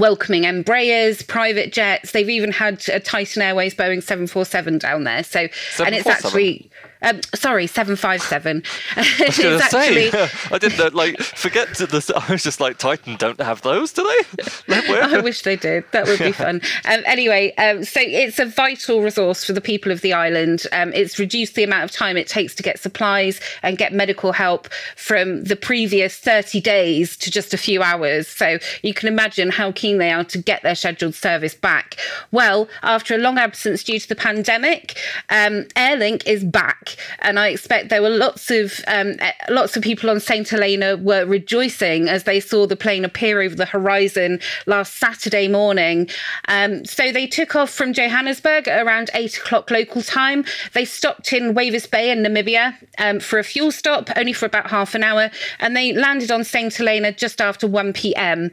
welcoming 0.00 0.42
Embraers, 0.42 1.26
private 1.26 1.72
jets. 1.72 2.10
They've 2.10 2.28
even 2.28 2.50
had 2.50 2.82
a 2.88 2.98
Titan 2.98 3.42
Airways 3.42 3.74
Boeing 3.74 4.02
747 4.02 4.78
down 4.78 5.04
there. 5.04 5.22
So, 5.22 5.46
and 5.84 5.94
it's 5.94 6.08
actually 6.08 6.70
Um, 7.04 7.20
sorry, 7.34 7.66
757. 7.66 8.62
I 8.96 9.00
was 9.26 9.38
going 9.38 9.60
to 9.60 9.68
say, 9.68 10.10
I 10.54 10.58
didn't 10.58 10.94
like 10.94 11.20
forget 11.20 11.74
to 11.74 11.86
the. 11.86 12.24
I 12.28 12.32
was 12.32 12.42
just 12.42 12.60
like, 12.60 12.78
Titan 12.78 13.16
don't 13.16 13.40
have 13.40 13.62
those, 13.62 13.92
do 13.92 14.02
they? 14.02 14.74
I 14.74 15.20
wish 15.20 15.42
they 15.42 15.56
did. 15.56 15.84
That 15.92 16.06
would 16.06 16.18
be 16.18 16.32
fun. 16.32 16.60
Um, 16.86 17.02
anyway, 17.06 17.54
um, 17.56 17.84
so 17.84 18.00
it's 18.00 18.38
a 18.38 18.46
vital 18.46 19.02
resource 19.02 19.44
for 19.44 19.52
the 19.52 19.60
people 19.60 19.92
of 19.92 20.00
the 20.00 20.12
island. 20.12 20.66
Um, 20.72 20.92
it's 20.92 21.18
reduced 21.18 21.54
the 21.54 21.64
amount 21.64 21.84
of 21.84 21.90
time 21.90 22.16
it 22.16 22.26
takes 22.26 22.54
to 22.56 22.62
get 22.62 22.78
supplies 22.78 23.40
and 23.62 23.78
get 23.78 23.92
medical 23.92 24.32
help 24.32 24.72
from 24.96 25.44
the 25.44 25.56
previous 25.56 26.16
30 26.18 26.60
days 26.60 27.16
to 27.18 27.30
just 27.30 27.52
a 27.52 27.58
few 27.58 27.82
hours. 27.82 28.28
So 28.28 28.58
you 28.82 28.94
can 28.94 29.08
imagine 29.08 29.50
how 29.50 29.72
keen 29.72 29.98
they 29.98 30.10
are 30.10 30.24
to 30.24 30.38
get 30.38 30.62
their 30.62 30.74
scheduled 30.74 31.14
service 31.14 31.54
back. 31.54 31.96
Well, 32.30 32.68
after 32.82 33.14
a 33.14 33.18
long 33.18 33.38
absence 33.38 33.84
due 33.84 33.98
to 33.98 34.08
the 34.08 34.16
pandemic, 34.16 34.98
um, 35.28 35.64
Airlink 35.76 36.26
is 36.26 36.44
back, 36.44 36.93
and 37.20 37.38
I 37.38 37.48
expect 37.48 37.88
there 37.88 38.02
were 38.02 38.10
lots 38.10 38.50
of 38.50 38.80
um, 38.86 39.14
eh, 39.18 39.32
lots 39.48 39.76
of 39.76 39.82
people 39.82 40.10
on 40.10 40.20
Saint 40.20 40.48
Helena 40.48 40.96
were 40.96 41.24
rejoicing 41.24 42.08
as 42.08 42.24
they 42.24 42.40
saw 42.40 42.66
the 42.66 42.76
plane 42.76 43.04
appear 43.04 43.40
over 43.40 43.54
the 43.54 43.66
horizon 43.66 44.40
last 44.66 44.96
Saturday 44.96 45.48
morning. 45.48 46.08
Um, 46.48 46.84
so 46.84 47.12
they 47.12 47.26
took 47.26 47.56
off 47.56 47.70
from 47.70 47.92
Johannesburg 47.92 48.68
around 48.68 49.10
eight 49.14 49.36
o'clock 49.36 49.70
local 49.70 50.02
time. 50.02 50.44
They 50.72 50.84
stopped 50.84 51.32
in 51.32 51.54
Walvis 51.54 51.90
Bay 51.90 52.10
in 52.10 52.22
Namibia 52.22 52.76
um, 52.98 53.20
for 53.20 53.38
a 53.38 53.44
fuel 53.44 53.72
stop, 53.72 54.10
only 54.16 54.32
for 54.32 54.46
about 54.46 54.70
half 54.70 54.94
an 54.94 55.02
hour, 55.02 55.30
and 55.60 55.76
they 55.76 55.92
landed 55.92 56.30
on 56.30 56.44
Saint 56.44 56.74
Helena 56.74 57.12
just 57.12 57.40
after 57.40 57.66
1 57.66 57.92
p.m. 57.92 58.50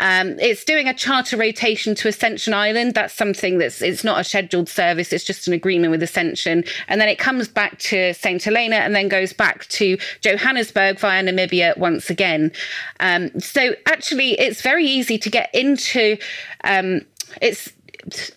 Um, 0.00 0.38
it's 0.40 0.64
doing 0.64 0.88
a 0.88 0.94
charter 0.94 1.36
rotation 1.36 1.94
to 1.96 2.08
Ascension 2.08 2.52
Island. 2.52 2.94
That's 2.94 3.14
something 3.14 3.58
that's 3.58 3.80
it's 3.82 4.04
not 4.04 4.20
a 4.20 4.24
scheduled 4.24 4.68
service. 4.68 5.12
It's 5.12 5.24
just 5.24 5.46
an 5.46 5.54
agreement 5.54 5.90
with 5.90 6.02
Ascension, 6.02 6.64
and 6.88 7.00
then 7.00 7.08
it 7.08 7.18
comes 7.18 7.48
back 7.48 7.73
to 7.80 8.14
Saint 8.14 8.42
Helena 8.42 8.76
and 8.76 8.94
then 8.94 9.08
goes 9.08 9.32
back 9.32 9.66
to 9.68 9.98
Johannesburg 10.20 10.98
via 10.98 11.22
Namibia 11.22 11.76
once 11.76 12.10
again. 12.10 12.52
Um, 13.00 13.38
so 13.40 13.74
actually, 13.86 14.32
it's 14.32 14.62
very 14.62 14.86
easy 14.86 15.18
to 15.18 15.30
get 15.30 15.54
into. 15.54 16.16
Um, 16.64 17.02
it's 17.40 17.72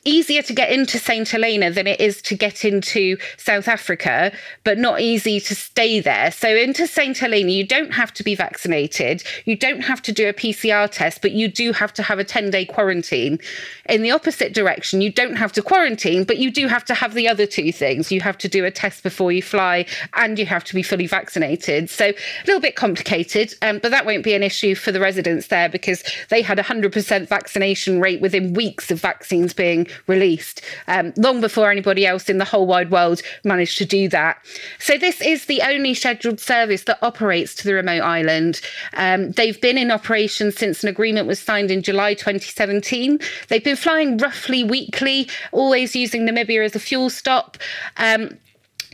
easier 0.06 0.42
to 0.42 0.54
get 0.54 0.72
into 0.72 0.98
St. 0.98 1.28
Helena 1.28 1.72
than 1.72 1.88
it 1.88 2.00
is 2.00 2.22
to 2.24 2.36
get 2.36 2.66
into 2.66 3.18
South 3.38 3.68
Africa, 3.68 4.32
but 4.64 4.78
not 4.78 5.02
easy 5.02 5.40
to 5.40 5.56
stay 5.56 6.00
there. 6.00 6.32
So, 6.32 6.48
into 6.56 6.88
St. 6.88 7.18
Helena, 7.18 7.52
you 7.52 7.66
don't 7.66 7.94
have 7.94 8.14
to 8.16 8.24
be 8.24 8.36
vaccinated, 8.36 9.24
you 9.46 9.56
don't 9.56 9.82
have 9.82 10.02
to 10.04 10.12
do 10.12 10.28
a 10.30 10.34
PCR 10.34 10.90
test, 10.90 11.22
but 11.22 11.32
you 11.32 11.48
do 11.48 11.74
have 11.74 11.94
to 11.94 12.04
have 12.04 12.20
a 12.20 12.24
10 12.24 12.50
day 12.50 12.66
quarantine. 12.66 13.40
In 13.90 14.02
the 14.02 14.12
opposite 14.12 14.54
direction, 14.54 15.02
you 15.02 15.12
don't 15.12 15.36
have 15.36 15.52
to 15.54 15.62
quarantine, 15.62 16.24
but 16.24 16.38
you 16.38 16.52
do 16.52 16.68
have 16.68 16.86
to 16.86 16.94
have 16.94 17.14
the 17.14 17.28
other 17.28 17.46
two 17.46 17.72
things. 17.72 18.12
You 18.12 18.22
have 18.22 18.38
to 18.40 18.48
do 18.48 18.66
a 18.66 18.72
test 18.72 19.04
before 19.04 19.32
you 19.32 19.42
fly, 19.42 19.86
and 20.14 20.40
you 20.40 20.46
have 20.46 20.64
to 20.66 20.76
be 20.76 20.84
fully 20.84 21.08
vaccinated. 21.08 21.90
So, 21.90 22.10
a 22.10 22.46
little 22.46 22.62
bit 22.62 22.76
complicated, 22.76 23.54
um, 23.62 23.80
but 23.80 23.92
that 23.92 24.06
won't 24.06 24.24
be 24.24 24.34
an 24.34 24.44
issue 24.44 24.76
for 24.76 24.92
the 24.92 25.00
residents 25.00 25.48
there 25.48 25.70
because 25.70 26.04
they 26.30 26.42
had 26.42 26.60
a 26.60 26.64
100% 26.64 27.28
vaccination 27.28 28.00
rate 28.00 28.22
within 28.22 28.54
weeks 28.54 28.92
of 28.92 29.02
vaccines 29.02 29.54
being 29.58 29.88
released, 30.08 30.62
um, 30.88 31.14
long 31.18 31.42
before 31.42 31.70
anybody 31.70 32.06
else 32.06 32.30
in 32.30 32.38
the 32.38 32.46
whole 32.46 32.66
wide 32.66 32.92
world 32.92 33.22
managed 33.44 33.78
to 33.80 33.86
do 33.86 34.08
that. 34.10 34.38
So, 34.80 34.98
this 34.98 35.20
is 35.20 35.46
the 35.46 35.62
only 35.62 35.94
scheduled 35.94 36.40
service 36.40 36.84
that 36.84 37.00
operates 37.02 37.54
to 37.56 37.66
the 37.66 37.74
remote 37.74 38.02
island. 38.02 38.62
Um, 38.94 39.32
they've 39.32 39.60
been 39.60 39.78
in 39.78 39.92
operation 39.92 40.52
since 40.52 40.84
an 40.84 40.90
agreement 40.90 41.28
was 41.28 41.40
signed 41.40 41.72
in 41.72 41.82
July 41.82 42.14
2017. 42.14 43.20
They've 43.50 43.64
been 43.64 43.76
flying 43.76 44.18
roughly 44.18 44.64
weekly, 44.64 45.28
always 45.52 45.96
using 45.96 46.26
Namibia 46.26 46.64
as 46.64 46.76
a 46.76 46.80
fuel 46.80 47.10
stop. 47.10 47.58
Um, 47.98 48.38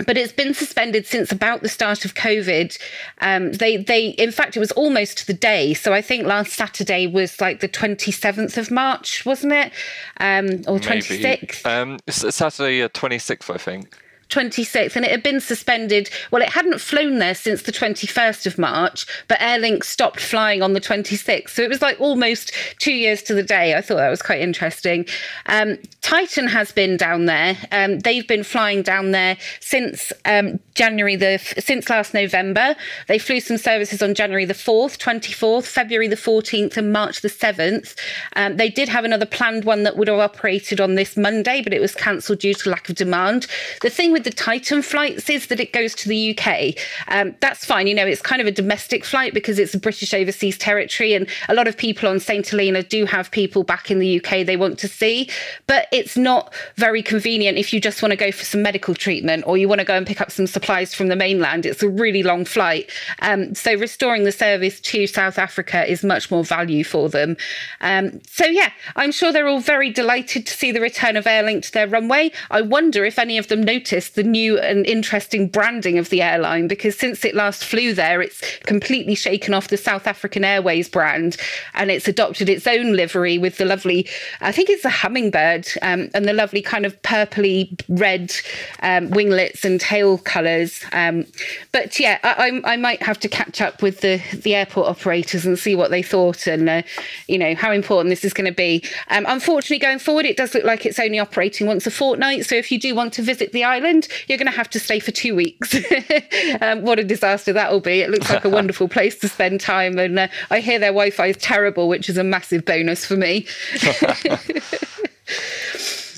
but 0.05 0.17
it's 0.17 0.33
been 0.33 0.53
suspended 0.53 1.05
since 1.05 1.31
about 1.31 1.61
the 1.61 1.69
start 1.69 2.05
of 2.05 2.13
COVID. 2.13 2.77
Um, 3.21 3.53
they, 3.53 3.77
they, 3.77 4.07
in 4.07 4.31
fact, 4.31 4.57
it 4.57 4.59
was 4.59 4.71
almost 4.71 5.19
to 5.19 5.27
the 5.27 5.33
day. 5.33 5.73
So 5.73 5.93
I 5.93 6.01
think 6.01 6.25
last 6.25 6.53
Saturday 6.53 7.07
was 7.07 7.39
like 7.39 7.59
the 7.59 7.67
twenty 7.67 8.11
seventh 8.11 8.57
of 8.57 8.71
March, 8.71 9.25
wasn't 9.25 9.53
it, 9.53 9.71
um, 10.19 10.61
or 10.67 10.79
twenty 10.79 11.21
sixth? 11.21 11.65
Um, 11.65 11.99
Saturday, 12.09 12.87
twenty 12.89 13.19
sixth, 13.19 13.49
I 13.49 13.57
think. 13.57 13.97
26th 14.33 14.95
and 14.95 15.05
it 15.05 15.11
had 15.11 15.23
been 15.23 15.39
suspended. 15.39 16.09
Well 16.31 16.41
it 16.41 16.49
hadn't 16.49 16.79
flown 16.79 17.19
there 17.19 17.35
since 17.35 17.63
the 17.63 17.71
21st 17.71 18.45
of 18.47 18.57
march 18.57 19.05
but 19.27 19.39
airlink 19.39 19.83
stopped 19.83 20.19
flying 20.19 20.61
on 20.61 20.73
the 20.73 20.81
26th 20.81 21.49
so 21.49 21.61
it 21.61 21.69
was 21.69 21.81
like 21.81 21.99
almost 21.99 22.53
two 22.79 22.93
years 22.93 23.21
to 23.23 23.33
the 23.33 23.43
day. 23.43 23.75
I 23.75 23.81
thought 23.81 23.97
that 23.97 24.09
was 24.09 24.21
quite 24.21 24.41
interesting. 24.41 25.05
Um, 25.45 25.77
titan 26.01 26.47
has 26.47 26.71
been 26.71 26.97
down 26.97 27.25
there. 27.25 27.57
Um, 27.71 27.99
they've 27.99 28.27
been 28.27 28.43
flying 28.43 28.81
down 28.81 29.11
there 29.11 29.37
since 29.59 30.11
um, 30.25 30.59
january 30.75 31.15
the 31.15 31.37
since 31.59 31.89
last 31.89 32.13
november. 32.13 32.75
They 33.07 33.19
flew 33.19 33.39
some 33.39 33.57
services 33.57 34.01
on 34.01 34.15
january 34.15 34.45
the 34.45 34.53
4th 34.53 34.97
24th 34.97 35.65
february 35.65 36.07
the 36.07 36.15
14th 36.15 36.77
and 36.77 36.91
march 36.91 37.21
the 37.21 37.29
7th 37.29 37.95
um, 38.35 38.57
they 38.57 38.69
did 38.69 38.89
have 38.89 39.05
another 39.05 39.25
planned 39.25 39.65
one 39.65 39.83
that 39.83 39.97
would 39.97 40.07
have 40.07 40.19
operated 40.19 40.79
on 40.79 40.95
this 40.95 41.15
monday 41.15 41.61
but 41.61 41.73
it 41.73 41.81
was 41.81 41.95
cancelled 41.95 42.39
due 42.39 42.53
to 42.53 42.69
lack 42.69 42.89
of 42.89 42.95
demand. 42.95 43.47
The 43.81 43.89
thing 43.89 44.11
with 44.11 44.22
the 44.23 44.31
Titan 44.31 44.81
flights 44.81 45.29
is 45.29 45.47
that 45.47 45.59
it 45.59 45.73
goes 45.73 45.95
to 45.95 46.09
the 46.09 46.37
UK. 46.37 46.75
Um, 47.07 47.35
that's 47.39 47.65
fine. 47.65 47.87
You 47.87 47.95
know, 47.95 48.05
it's 48.05 48.21
kind 48.21 48.41
of 48.41 48.47
a 48.47 48.51
domestic 48.51 49.05
flight 49.05 49.33
because 49.33 49.59
it's 49.59 49.73
a 49.73 49.79
British 49.79 50.13
overseas 50.13 50.57
territory. 50.57 51.13
And 51.13 51.27
a 51.49 51.53
lot 51.53 51.67
of 51.67 51.77
people 51.77 52.09
on 52.09 52.19
St. 52.19 52.47
Helena 52.47 52.83
do 52.83 53.05
have 53.05 53.31
people 53.31 53.63
back 53.63 53.91
in 53.91 53.99
the 53.99 54.19
UK 54.19 54.45
they 54.45 54.57
want 54.57 54.79
to 54.79 54.87
see. 54.87 55.29
But 55.67 55.87
it's 55.91 56.17
not 56.17 56.53
very 56.75 57.01
convenient 57.01 57.57
if 57.57 57.73
you 57.73 57.79
just 57.79 58.01
want 58.01 58.11
to 58.11 58.17
go 58.17 58.31
for 58.31 58.45
some 58.45 58.61
medical 58.61 58.95
treatment 58.95 59.43
or 59.47 59.57
you 59.57 59.67
want 59.67 59.79
to 59.79 59.85
go 59.85 59.95
and 59.95 60.05
pick 60.05 60.21
up 60.21 60.31
some 60.31 60.47
supplies 60.47 60.93
from 60.93 61.07
the 61.07 61.15
mainland. 61.15 61.65
It's 61.65 61.83
a 61.83 61.89
really 61.89 62.23
long 62.23 62.45
flight. 62.45 62.89
Um, 63.21 63.53
so 63.55 63.75
restoring 63.75 64.23
the 64.23 64.31
service 64.31 64.79
to 64.81 65.07
South 65.07 65.37
Africa 65.37 65.89
is 65.89 66.03
much 66.03 66.31
more 66.31 66.43
value 66.43 66.83
for 66.83 67.09
them. 67.09 67.37
Um, 67.81 68.21
so, 68.27 68.45
yeah, 68.45 68.71
I'm 68.95 69.11
sure 69.11 69.31
they're 69.31 69.47
all 69.47 69.59
very 69.59 69.89
delighted 69.89 70.45
to 70.47 70.53
see 70.53 70.71
the 70.71 70.81
return 70.81 71.17
of 71.17 71.25
Airlink 71.25 71.63
to 71.63 71.71
their 71.71 71.87
runway. 71.87 72.31
I 72.51 72.61
wonder 72.61 73.05
if 73.05 73.19
any 73.19 73.37
of 73.37 73.47
them 73.47 73.61
noticed 73.61 74.12
the 74.15 74.23
new 74.23 74.59
and 74.59 74.85
interesting 74.85 75.47
branding 75.47 75.97
of 75.97 76.09
the 76.09 76.21
airline 76.21 76.67
because 76.67 76.97
since 76.97 77.25
it 77.25 77.35
last 77.35 77.63
flew 77.63 77.93
there, 77.93 78.21
it's 78.21 78.41
completely 78.59 79.15
shaken 79.15 79.53
off 79.53 79.69
the 79.69 79.77
South 79.77 80.07
African 80.07 80.43
Airways 80.43 80.87
brand 80.87 81.37
and 81.73 81.89
it's 81.89 82.07
adopted 82.07 82.49
its 82.49 82.67
own 82.67 82.93
livery 82.93 83.37
with 83.37 83.57
the 83.57 83.65
lovely, 83.65 84.07
I 84.41 84.51
think 84.51 84.69
it's 84.69 84.85
a 84.85 84.89
hummingbird 84.89 85.67
um, 85.81 86.09
and 86.13 86.25
the 86.25 86.33
lovely 86.33 86.61
kind 86.61 86.85
of 86.85 87.01
purpley 87.01 87.79
red 87.89 88.33
um, 88.81 89.09
winglets 89.09 89.65
and 89.65 89.79
tail 89.79 90.17
colours. 90.19 90.83
Um, 90.91 91.25
but 91.71 91.99
yeah, 91.99 92.19
I, 92.23 92.61
I, 92.63 92.77
might 92.77 93.01
have 93.01 93.19
to 93.21 93.29
catch 93.29 93.61
up 93.61 93.81
with 93.81 94.01
the, 94.01 94.21
the 94.33 94.55
airport 94.55 94.87
operators 94.87 95.45
and 95.45 95.57
see 95.57 95.75
what 95.75 95.89
they 95.89 96.01
thought 96.03 96.47
and, 96.47 96.69
uh, 96.69 96.81
you 97.27 97.37
know, 97.37 97.55
how 97.55 97.71
important 97.71 98.09
this 98.09 98.25
is 98.25 98.33
going 98.33 98.45
to 98.45 98.55
be. 98.55 98.83
Um, 99.09 99.25
unfortunately, 99.27 99.79
going 99.79 99.99
forward, 99.99 100.25
it 100.25 100.37
does 100.37 100.53
look 100.53 100.65
like 100.65 100.85
it's 100.85 100.99
only 100.99 101.19
operating 101.19 101.65
once 101.67 101.87
a 101.87 101.91
fortnight. 101.91 102.45
So 102.45 102.55
if 102.55 102.71
you 102.71 102.79
do 102.79 102.93
want 102.93 103.13
to 103.13 103.21
visit 103.21 103.51
the 103.53 103.63
island, 103.63 103.92
you're 104.27 104.37
going 104.37 104.47
to 104.47 104.51
have 104.51 104.69
to 104.71 104.79
stay 104.79 104.99
for 104.99 105.11
two 105.11 105.35
weeks. 105.35 105.75
um, 106.61 106.81
what 106.81 106.99
a 106.99 107.03
disaster 107.03 107.53
that 107.53 107.71
will 107.71 107.81
be. 107.81 108.01
It 108.01 108.09
looks 108.09 108.29
like 108.29 108.45
a 108.45 108.49
wonderful 108.59 108.87
place 108.87 109.17
to 109.19 109.27
spend 109.27 109.61
time. 109.61 109.97
And 109.99 110.19
uh, 110.19 110.27
I 110.49 110.59
hear 110.59 110.79
their 110.79 110.89
Wi 110.89 111.09
Fi 111.09 111.27
is 111.27 111.37
terrible, 111.37 111.87
which 111.87 112.09
is 112.09 112.17
a 112.17 112.23
massive 112.23 112.65
bonus 112.65 113.05
for 113.05 113.15
me. 113.15 113.47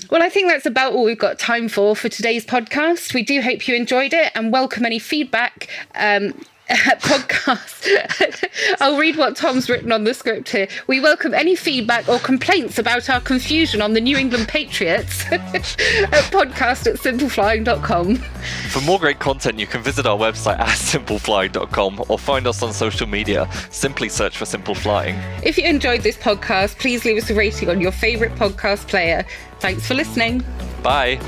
Well, 0.08 0.22
I 0.22 0.28
think 0.28 0.48
that's 0.48 0.66
about 0.66 0.92
all 0.92 1.04
we've 1.04 1.18
got 1.18 1.38
time 1.38 1.68
for 1.68 1.96
for 1.96 2.08
today's 2.08 2.46
podcast. 2.46 3.12
We 3.12 3.24
do 3.24 3.42
hope 3.42 3.66
you 3.66 3.74
enjoyed 3.74 4.12
it 4.12 4.30
and 4.36 4.52
welcome 4.52 4.84
any 4.84 5.00
feedback. 5.00 5.68
Um, 5.96 6.32
podcast. 6.68 7.86
I'll 8.80 8.98
read 8.98 9.16
what 9.16 9.36
Tom's 9.36 9.70
written 9.70 9.92
on 9.92 10.04
the 10.04 10.14
script 10.14 10.48
here. 10.48 10.66
We 10.88 11.00
welcome 11.00 11.32
any 11.32 11.54
feedback 11.54 12.08
or 12.08 12.18
complaints 12.18 12.78
about 12.78 13.08
our 13.08 13.20
confusion 13.20 13.80
on 13.80 13.92
the 13.92 14.00
New 14.00 14.16
England 14.16 14.48
Patriots 14.48 15.24
at 15.32 15.52
podcast 16.32 16.88
at 16.88 16.96
simpleflying.com. 16.96 18.16
For 18.16 18.80
more 18.80 18.98
great 18.98 19.20
content, 19.20 19.60
you 19.60 19.66
can 19.66 19.82
visit 19.82 20.06
our 20.06 20.18
website 20.18 20.58
at 20.58 20.68
simpleflying.com 20.68 22.04
or 22.08 22.18
find 22.18 22.46
us 22.48 22.62
on 22.62 22.72
social 22.72 23.06
media. 23.06 23.48
Simply 23.70 24.08
search 24.08 24.36
for 24.36 24.44
Simple 24.44 24.74
Flying. 24.74 25.16
If 25.44 25.58
you 25.58 25.64
enjoyed 25.64 26.02
this 26.02 26.16
podcast, 26.16 26.78
please 26.78 27.04
leave 27.04 27.22
us 27.22 27.30
a 27.30 27.34
rating 27.34 27.70
on 27.70 27.80
your 27.80 27.92
favourite 27.92 28.34
podcast 28.34 28.88
player. 28.88 29.24
Thanks 29.60 29.86
for 29.86 29.94
listening. 29.94 30.44
Bye. 30.82 31.20